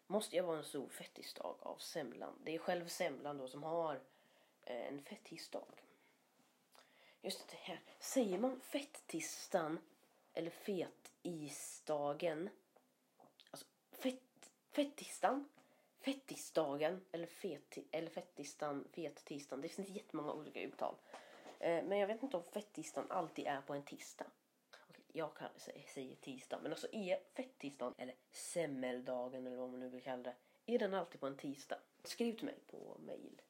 Måste 0.06 0.36
jag 0.36 0.44
vara 0.44 0.58
en 0.58 0.64
stor 0.64 0.88
fettisdag 0.88 1.56
av 1.60 1.76
semlan? 1.76 2.38
Det 2.44 2.54
är 2.54 2.58
själv 2.58 2.88
semlan 2.88 3.38
då 3.38 3.48
som 3.48 3.62
har 3.62 3.94
eh, 4.62 4.86
en 4.86 5.02
fettisdag. 5.02 5.82
Just 7.22 7.48
det 7.48 7.56
här. 7.56 7.80
Säger 7.98 8.38
man 8.38 8.60
fettistan 8.60 9.78
eller 10.32 10.50
fetisdagen? 10.50 12.50
Alltså 13.50 13.66
fett, 13.90 14.50
fettistan, 14.70 15.48
fettisdagen 16.56 17.00
eller, 17.12 17.26
feti, 17.26 17.84
eller 17.90 18.10
fettistan, 18.10 18.88
fettisdagen. 18.94 19.62
Det 19.62 19.68
finns 19.68 19.88
jättemånga 19.88 20.32
olika 20.32 20.60
uttal. 20.60 20.94
Eh, 21.58 21.84
men 21.84 21.98
jag 21.98 22.06
vet 22.06 22.22
inte 22.22 22.36
om 22.36 22.42
fettisdagen 22.42 23.10
alltid 23.10 23.46
är 23.46 23.60
på 23.60 23.74
en 23.74 23.82
tisdag. 23.82 24.26
Okej, 24.88 25.04
jag 25.12 25.34
kan 25.34 25.48
säga, 25.56 25.82
säger 25.94 26.14
tisdag. 26.14 26.58
Men 26.62 26.72
alltså 26.72 26.88
är 26.92 27.18
fettisdagen 27.34 27.94
eller 27.98 28.14
semmeldagen 28.30 29.46
eller 29.46 29.56
vad 29.56 29.70
man 29.70 29.80
nu 29.80 29.88
vill 29.88 30.02
kalla 30.02 30.22
det. 30.22 30.34
Är 30.66 30.78
den 30.78 30.94
alltid 30.94 31.20
på 31.20 31.26
en 31.26 31.36
tisdag? 31.36 31.78
Skriv 32.04 32.36
till 32.36 32.44
mig 32.44 32.58
på 32.66 32.96
mail. 32.98 33.42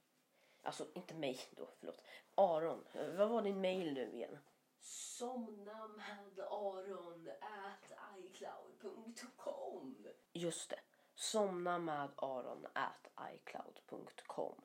Alltså 0.62 0.86
inte 0.94 1.14
mig 1.14 1.38
då, 1.50 1.68
förlåt. 1.78 2.02
Aron, 2.34 2.84
vad 3.16 3.28
var 3.28 3.42
din 3.42 3.60
mail 3.60 3.94
nu 3.94 4.12
igen? 4.12 4.38
Somna 4.80 5.88
med 5.88 6.40
Aron 6.40 7.28
at 7.40 7.92
icloud.com. 8.18 10.06
Just 10.32 10.70
det. 10.70 10.80
Somna 11.16 11.78
med 11.78 12.10
Aron 12.16 12.66
at 12.72 13.10
icloud.com. 13.34 14.62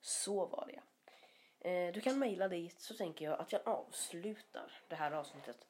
Så 0.00 0.46
var 0.46 0.66
det. 0.66 0.80
Eh, 1.68 1.92
du 1.92 2.00
kan 2.00 2.18
mejla 2.18 2.48
dit 2.48 2.80
så 2.80 2.94
tänker 2.94 3.24
jag 3.24 3.40
att 3.40 3.52
jag 3.52 3.68
avslutar 3.68 4.72
det 4.88 4.94
här 4.94 5.12
avsnittet 5.12 5.66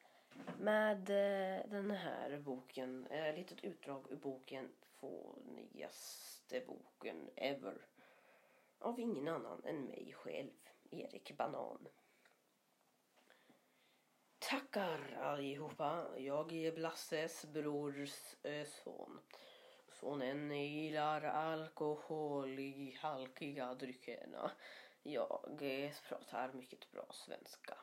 med 0.59 1.11
eh, 1.11 1.71
den 1.71 1.91
här 1.91 2.39
boken. 2.39 3.07
Eh, 3.07 3.27
ett 3.27 3.39
litet 3.39 3.65
utdrag 3.65 4.07
ur 4.11 4.17
boken 4.17 4.73
Fånigaste 5.01 6.61
boken 6.67 7.31
ever. 7.37 7.87
Av 8.79 9.01
ingen 9.01 9.29
annan 9.29 9.65
än 9.65 9.85
mig 9.85 10.15
själv, 10.17 10.51
Erik 10.91 11.37
Banan. 11.37 11.89
Tackar 14.39 15.19
allihopa. 15.23 16.07
Jag 16.19 16.53
är 16.53 16.73
Blasses 16.73 17.45
brors 17.45 18.37
son. 18.67 19.21
Sonen 20.01 20.51
gillar 20.51 21.23
alkohol 21.23 22.59
i 22.59 22.97
halkiga 23.01 23.75
dryckerna. 23.75 24.51
Jag 25.03 25.59
pratar 26.09 26.53
mycket 26.53 26.91
bra 26.91 27.07
svenska. 27.13 27.79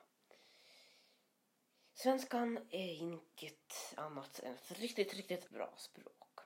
Svenskan 1.93 2.57
är 2.69 2.93
inget 2.93 3.93
annat 3.97 4.39
än 4.39 4.53
ett 4.53 4.71
riktigt, 4.71 5.13
riktigt 5.13 5.49
bra 5.49 5.73
språk. 5.77 6.39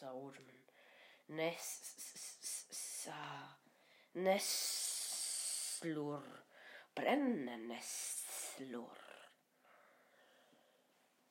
Sa 0.00 0.12
ormen. 0.12 0.62
Nässa. 1.26 3.14
Nässlor. 4.12 5.12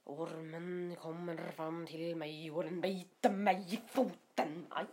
Ormen 0.04 0.96
kommer 0.96 1.52
fram 1.52 1.88
till 1.88 2.16
mig 2.16 2.52
och 2.52 2.64
den 2.64 2.82
biter 2.82 3.30
mig 3.30 3.74
i 3.74 3.78
foten. 3.78 4.68
Aj. 4.70 4.86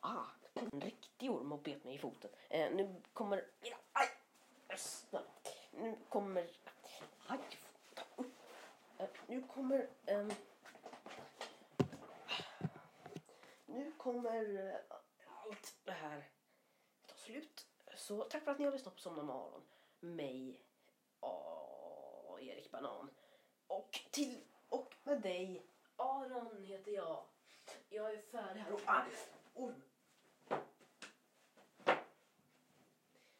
Ah, 0.00 0.24
en 0.54 0.80
riktig 0.80 1.30
orm 1.30 1.52
och 1.52 1.62
bet 1.62 1.84
mig 1.84 1.94
i 1.94 1.98
foten. 1.98 2.30
Eh, 2.48 2.70
nu 2.70 3.02
kommer... 3.12 3.44
Aj! 3.92 4.08
Snälla. 4.76 5.26
Nu 5.72 5.96
kommer... 6.08 6.50
Aj! 7.26 7.38
ta 7.94 8.02
upp. 8.16 8.32
Eh, 8.98 9.08
nu 9.26 9.42
kommer... 9.42 9.88
Eh, 10.06 10.26
nu 13.66 13.92
kommer 13.96 14.68
eh, 14.68 14.96
allt 15.26 15.74
det 15.84 15.92
här 15.92 16.28
ta 17.06 17.14
slut. 17.14 17.66
Så 17.96 18.24
tack 18.24 18.44
för 18.44 18.50
att 18.50 18.58
ni 18.58 18.64
har 18.64 18.72
lyssnat 18.72 18.94
på 18.94 19.00
Somna 19.00 19.22
med 19.22 19.34
Aron. 19.34 19.62
Mig, 20.00 20.62
och 21.20 22.40
Erik 22.42 22.70
Banan. 22.70 23.10
Och 23.70 24.00
till 24.10 24.40
och 24.68 24.94
med 25.02 25.20
dig. 25.20 25.66
Aron 25.96 26.64
heter 26.64 26.92
jag. 26.92 27.24
Jag 27.88 28.14
är 28.14 28.22
färdig 28.22 28.60
här. 28.60 28.72
Och, 28.72 28.80
ah. 28.84 29.04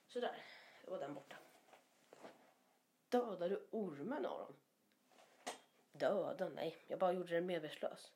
Sådär, 0.06 0.42
då 0.84 0.90
var 0.90 0.98
den 0.98 1.14
borta. 1.14 1.36
Dödade 3.08 3.48
du 3.48 3.68
ormen 3.70 4.26
Aron? 4.26 4.56
Döda? 5.92 6.48
Nej, 6.48 6.76
jag 6.86 6.98
bara 6.98 7.12
gjorde 7.12 7.34
den 7.34 7.46
medvetslös. 7.46 8.12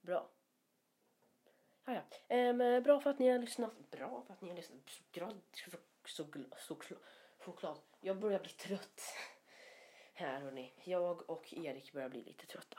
Bra. 0.00 0.28
Ja, 1.84 1.94
ja. 1.94 2.02
Ehm, 2.28 2.82
bra 2.82 3.00
för 3.00 3.10
att 3.10 3.18
ni 3.18 3.28
har 3.28 3.38
lyssnat. 3.38 3.90
Bra 3.90 4.22
för 4.26 4.32
att 4.32 4.40
ni 4.40 4.48
har 4.48 4.56
lyssnat. 4.56 4.90
Choklad. 7.38 7.78
Jag 8.00 8.18
börjar 8.18 8.40
bli 8.40 8.50
trött. 8.50 9.00
Här 10.20 10.40
hörni. 10.40 10.72
Jag 10.84 11.30
och 11.30 11.52
Erik 11.52 11.92
börjar 11.92 12.08
bli 12.08 12.22
lite 12.22 12.46
trötta. 12.46 12.78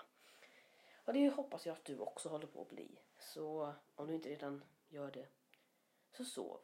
Och 1.05 1.13
det 1.13 1.29
hoppas 1.29 1.65
jag 1.65 1.73
att 1.73 1.85
du 1.85 1.99
också 1.99 2.29
håller 2.29 2.47
på 2.47 2.61
att 2.61 2.69
bli. 2.69 2.99
Så 3.19 3.73
om 3.95 4.07
du 4.07 4.13
inte 4.13 4.29
redan 4.29 4.63
gör 4.89 5.11
det, 5.11 5.27
så 6.11 6.25
sov. 6.25 6.59